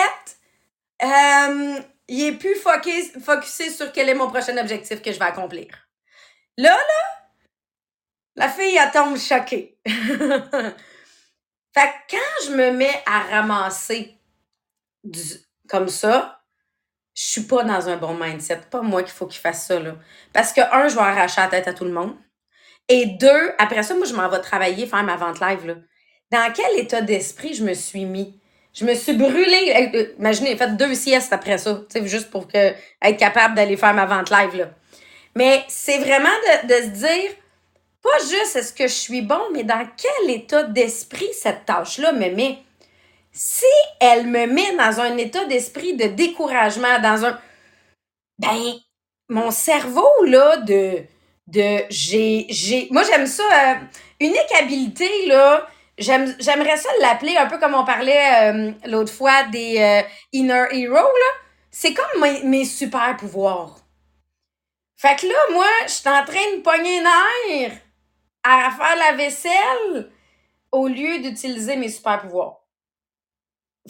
euh, 1.04 1.80
il 2.08 2.28
est 2.28 2.38
plus 2.38 2.56
focus, 2.56 3.12
focusé 3.24 3.69
sur 3.69 3.91
quel 3.91 4.10
est 4.10 4.13
mon 4.13 4.30
prochain 4.30 4.58
objectif 4.58 5.02
que 5.02 5.12
je 5.12 5.19
vais 5.19 5.26
accomplir. 5.26 5.67
Là, 6.58 6.76
là, 6.76 7.21
la 8.36 8.50
fille, 8.50 8.76
elle 8.76 8.91
tombe 8.91 9.17
choquée. 9.17 9.78
fait 9.86 9.93
que 11.74 12.12
quand 12.12 12.45
je 12.45 12.52
me 12.52 12.71
mets 12.71 13.04
à 13.06 13.19
ramasser 13.21 14.17
comme 15.67 15.88
ça, 15.88 16.41
je 17.13 17.24
suis 17.24 17.43
pas 17.43 17.63
dans 17.63 17.89
un 17.89 17.97
bon 17.97 18.13
mindset. 18.13 18.62
Pas 18.69 18.82
moi 18.82 19.04
qu'il 19.04 19.12
faut 19.12 19.28
qu'il 19.28 19.41
fasse 19.41 19.67
ça, 19.67 19.80
là. 19.80 19.95
Parce 20.34 20.54
que, 20.54 20.62
un, 20.62 20.88
je 20.88 20.95
vais 20.95 21.02
arracher 21.02 21.41
la 21.41 21.47
tête 21.47 21.67
à 21.67 21.74
tout 21.74 21.86
le 21.86 21.91
monde. 21.91 22.15
Et 22.89 23.06
deux, 23.06 23.54
après 23.58 23.84
ça, 23.84 23.94
moi, 23.96 24.06
je 24.06 24.13
m'en 24.13 24.28
vais 24.30 24.39
travailler, 24.41 24.86
faire 24.86 25.04
ma 25.04 25.15
vente 25.15 25.39
live. 25.39 25.78
Dans 26.32 26.54
quel 26.54 26.80
état 26.80 27.02
d'esprit 27.02 27.54
je 27.54 27.63
me 27.63 27.74
suis 27.74 28.06
mis? 28.06 28.39
Je 28.74 28.86
me 28.86 28.94
suis 28.94 29.13
brûlée. 29.13 29.91
Euh, 29.94 29.98
euh, 29.98 30.13
imaginez, 30.17 30.52
j'ai 30.52 30.58
fait 30.58 30.78
deux 30.78 30.96
siestes 30.96 31.34
après 31.34 31.58
ça, 31.58 31.82
juste 32.04 32.30
pour 32.32 32.48
que, 32.48 32.74
être 33.02 33.17
capable 33.17 33.56
d'aller 33.56 33.78
faire 33.78 33.94
ma 33.94 34.06
vente 34.06 34.30
live. 34.30 34.70
Mais 35.36 35.63
c'est 35.67 35.98
vraiment 36.00 36.30
de, 36.30 36.67
de 36.67 36.84
se 36.84 37.06
dire, 37.06 37.32
pas 38.02 38.17
juste 38.20 38.56
est-ce 38.56 38.74
que 38.74 38.88
je 38.88 38.94
suis 38.94 39.22
bon, 39.22 39.41
mais 39.54 39.63
dans 39.63 39.88
quel 39.98 40.30
état 40.30 40.63
d'esprit 40.63 41.30
cette 41.34 41.65
tâche-là 41.65 42.13
me 42.13 42.30
met? 42.30 42.60
Si 43.32 43.65
elle 44.00 44.28
me 44.28 44.46
met 44.46 44.76
dans 44.76 45.00
un 45.00 45.17
état 45.17 45.46
d'esprit 45.46 45.96
de 45.96 46.08
découragement, 46.08 47.00
dans 47.00 47.26
un. 47.26 47.39
Ben, 48.39 48.74
mon 49.30 49.52
cerveau, 49.52 50.10
là, 50.26 50.58
de 50.58 51.04
de 51.51 51.83
j'ai 51.89 52.45
j'ai 52.49 52.87
moi 52.91 53.03
j'aime 53.03 53.27
ça 53.27 53.43
euh, 53.43 53.75
unique 54.19 54.51
habilité 54.59 55.27
là. 55.27 55.67
J'aime 55.97 56.35
j'aimerais 56.39 56.77
ça 56.77 56.89
l'appeler 57.01 57.35
un 57.37 57.45
peu 57.47 57.59
comme 57.59 57.75
on 57.75 57.83
parlait 57.83 58.51
euh, 58.51 58.71
l'autre 58.85 59.13
fois 59.13 59.43
des 59.43 59.77
euh, 59.77 60.01
inner 60.31 60.65
hero 60.71 60.95
là. 60.95 61.31
C'est 61.69 61.93
comme 61.93 62.21
mes, 62.21 62.43
mes, 62.43 62.65
super 62.65 63.15
pouvoirs. 63.17 63.77
Fait 64.97 65.15
que 65.19 65.27
là 65.27 65.35
moi 65.51 65.67
je 65.85 65.91
suis 65.91 66.09
en 66.09 66.23
train 66.23 66.55
de 66.55 66.61
pogner 66.61 66.99
un 66.99 67.53
air 67.53 67.71
à 68.43 68.71
faire 68.71 68.95
la 68.95 69.17
vaisselle 69.17 70.09
au 70.71 70.87
lieu 70.87 71.19
d'utiliser 71.19 71.75
mes 71.75 71.89
super 71.89 72.21
pouvoirs. 72.21 72.61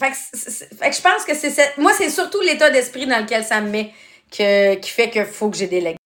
Fait 0.00 0.10
que, 0.10 0.88
que 0.90 0.96
je 0.96 1.02
pense 1.02 1.24
que 1.24 1.34
c'est 1.34 1.78
moi 1.78 1.92
c'est 1.92 2.10
surtout 2.10 2.40
l'état 2.40 2.70
d'esprit 2.70 3.06
dans 3.06 3.20
lequel 3.20 3.44
ça 3.44 3.60
me 3.60 3.70
met 3.70 3.92
que, 4.30 4.74
qui 4.76 4.90
fait 4.90 5.10
qu'il 5.10 5.24
faut 5.24 5.50
que 5.50 5.56
j'ai 5.56 5.68
des 5.68 5.96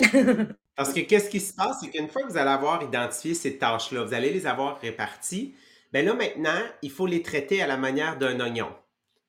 Parce 0.76 0.92
que 0.92 1.00
qu'est-ce 1.00 1.30
qui 1.30 1.40
se 1.40 1.54
passe, 1.54 1.78
c'est 1.80 1.90
qu'une 1.90 2.08
fois 2.08 2.22
que 2.22 2.28
vous 2.28 2.36
allez 2.36 2.50
avoir 2.50 2.82
identifié 2.82 3.32
ces 3.32 3.58
tâches-là, 3.58 4.04
vous 4.04 4.14
allez 4.14 4.30
les 4.30 4.46
avoir 4.46 4.78
réparties, 4.78 5.54
bien 5.92 6.02
là 6.02 6.14
maintenant, 6.14 6.60
il 6.82 6.90
faut 6.90 7.06
les 7.06 7.22
traiter 7.22 7.62
à 7.62 7.66
la 7.66 7.78
manière 7.78 8.18
d'un 8.18 8.38
oignon. 8.40 8.72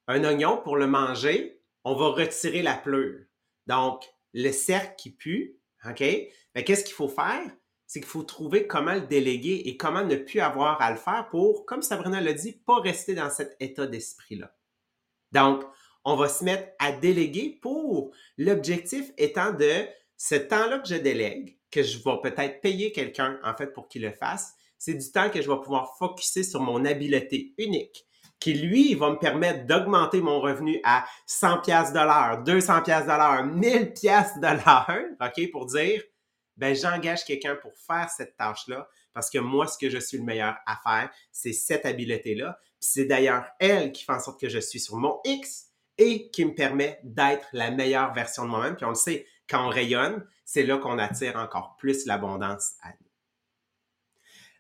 Un 0.07 0.23
oignon, 0.25 0.57
pour 0.57 0.75
le 0.75 0.87
manger, 0.87 1.61
on 1.85 1.95
va 1.95 2.09
retirer 2.09 2.61
la 2.61 2.75
pleure. 2.75 3.21
Donc, 3.65 4.03
le 4.33 4.51
cercle 4.51 4.95
qui 4.97 5.09
pue, 5.09 5.57
OK? 5.85 6.01
Mais 6.01 6.63
qu'est-ce 6.65 6.83
qu'il 6.83 6.93
faut 6.93 7.07
faire? 7.07 7.41
C'est 7.85 8.01
qu'il 8.01 8.09
faut 8.09 8.23
trouver 8.23 8.67
comment 8.67 8.95
le 8.95 9.07
déléguer 9.07 9.63
et 9.65 9.77
comment 9.77 10.03
ne 10.03 10.17
plus 10.17 10.41
avoir 10.41 10.81
à 10.81 10.91
le 10.91 10.97
faire 10.97 11.29
pour, 11.29 11.65
comme 11.65 11.81
Sabrina 11.81 12.19
l'a 12.19 12.33
dit, 12.33 12.51
pas 12.65 12.81
rester 12.81 13.15
dans 13.15 13.29
cet 13.29 13.55
état 13.61 13.87
d'esprit-là. 13.87 14.53
Donc, 15.31 15.63
on 16.03 16.15
va 16.17 16.27
se 16.27 16.43
mettre 16.43 16.73
à 16.79 16.91
déléguer 16.91 17.57
pour 17.61 18.11
l'objectif 18.37 19.11
étant 19.17 19.53
de 19.53 19.85
ce 20.17 20.35
temps-là 20.35 20.79
que 20.79 20.87
je 20.87 20.95
délègue, 20.95 21.57
que 21.71 21.83
je 21.83 21.97
vais 21.97 22.17
peut-être 22.23 22.61
payer 22.61 22.91
quelqu'un, 22.91 23.39
en 23.43 23.55
fait, 23.55 23.67
pour 23.67 23.87
qu'il 23.87 24.01
le 24.01 24.11
fasse, 24.11 24.53
c'est 24.77 24.95
du 24.95 25.11
temps 25.11 25.29
que 25.29 25.41
je 25.41 25.49
vais 25.49 25.59
pouvoir 25.61 25.95
focuser 25.97 26.43
sur 26.43 26.61
mon 26.61 26.83
habileté 26.85 27.53
unique, 27.57 28.05
qui, 28.39 28.53
lui, 28.53 28.93
va 28.95 29.11
me 29.11 29.17
permettre 29.17 29.65
d'augmenter 29.65 30.21
mon 30.21 30.39
revenu 30.39 30.79
à 30.83 31.05
100 31.25 31.61
pièces 31.61 31.93
de 31.93 31.99
l'heure, 31.99 32.43
200 32.43 32.81
pièces 32.83 33.05
de 33.05 33.11
l'heure, 33.11 33.45
1000 33.45 33.93
pièces 33.93 34.37
de 34.37 34.47
l'heure, 34.47 35.05
OK, 35.21 35.51
pour 35.51 35.65
dire, 35.65 36.03
ben, 36.55 36.75
j'engage 36.75 37.23
quelqu'un 37.23 37.55
pour 37.55 37.73
faire 37.73 38.09
cette 38.09 38.35
tâche-là, 38.37 38.87
parce 39.13 39.29
que 39.29 39.39
moi, 39.39 39.67
ce 39.67 39.77
que 39.77 39.89
je 39.89 39.97
suis 39.97 40.17
le 40.17 40.23
meilleur 40.23 40.57
à 40.65 40.79
faire, 40.83 41.09
c'est 41.31 41.53
cette 41.53 41.85
habileté-là. 41.85 42.59
c'est 42.79 43.05
d'ailleurs 43.05 43.45
elle 43.59 43.91
qui 43.91 44.03
fait 44.03 44.13
en 44.13 44.19
sorte 44.19 44.39
que 44.39 44.49
je 44.49 44.59
suis 44.59 44.79
sur 44.79 44.95
mon 44.97 45.19
X 45.25 45.67
et 45.97 46.29
qui 46.29 46.45
me 46.45 46.53
permet 46.53 46.99
d'être 47.03 47.47
la 47.53 47.71
meilleure 47.71 48.13
version 48.13 48.43
de 48.43 48.49
moi-même. 48.49 48.75
Puis 48.75 48.85
on 48.85 48.89
le 48.89 48.95
sait, 48.95 49.25
quand 49.49 49.67
on 49.67 49.69
rayonne, 49.69 50.25
c'est 50.45 50.63
là 50.63 50.77
qu'on 50.77 50.97
attire 50.97 51.35
encore 51.35 51.75
plus 51.77 52.05
l'abondance 52.05 52.73
à 52.83 52.89
nous. 52.89 53.07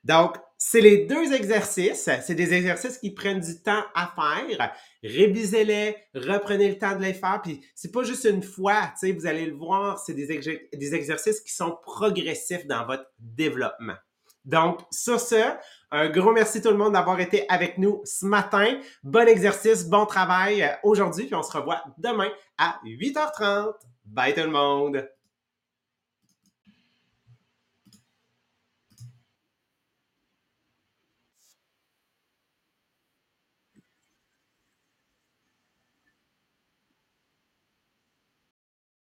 Donc, 0.03 0.37
c'est 0.57 0.81
les 0.81 1.05
deux 1.05 1.33
exercices. 1.33 2.09
C'est 2.25 2.35
des 2.35 2.53
exercices 2.53 2.97
qui 2.97 3.11
prennent 3.11 3.41
du 3.41 3.61
temps 3.61 3.83
à 3.93 4.11
faire. 4.15 4.73
Révisez-les, 5.03 5.95
reprenez 6.15 6.69
le 6.69 6.77
temps 6.77 6.95
de 6.95 7.03
les 7.03 7.13
faire. 7.13 7.41
Puis 7.43 7.61
c'est 7.75 7.91
pas 7.91 8.03
juste 8.03 8.25
une 8.25 8.41
fois, 8.41 8.91
tu 8.99 9.07
sais, 9.07 9.11
vous 9.11 9.27
allez 9.27 9.45
le 9.45 9.55
voir, 9.55 9.99
c'est 9.99 10.13
des, 10.13 10.95
exercices 10.95 11.41
qui 11.41 11.53
sont 11.53 11.77
progressifs 11.83 12.65
dans 12.65 12.85
votre 12.85 13.05
développement. 13.19 13.95
Donc, 14.45 14.79
sur 14.91 15.19
ce, 15.19 15.53
un 15.91 16.09
gros 16.09 16.31
merci 16.31 16.61
tout 16.61 16.69
le 16.69 16.77
monde 16.77 16.93
d'avoir 16.93 17.19
été 17.19 17.45
avec 17.49 17.77
nous 17.77 18.01
ce 18.05 18.25
matin. 18.25 18.79
Bon 19.03 19.27
exercice, 19.27 19.85
bon 19.85 20.05
travail 20.05 20.63
euh, 20.63 20.69
aujourd'hui, 20.83 21.25
puis 21.25 21.35
on 21.35 21.43
se 21.43 21.51
revoit 21.51 21.83
demain 21.97 22.29
à 22.57 22.79
8h30. 22.85 23.73
Bye 24.09 24.33
tout 24.33 24.41
le 24.41 24.51
monde! 24.51 25.16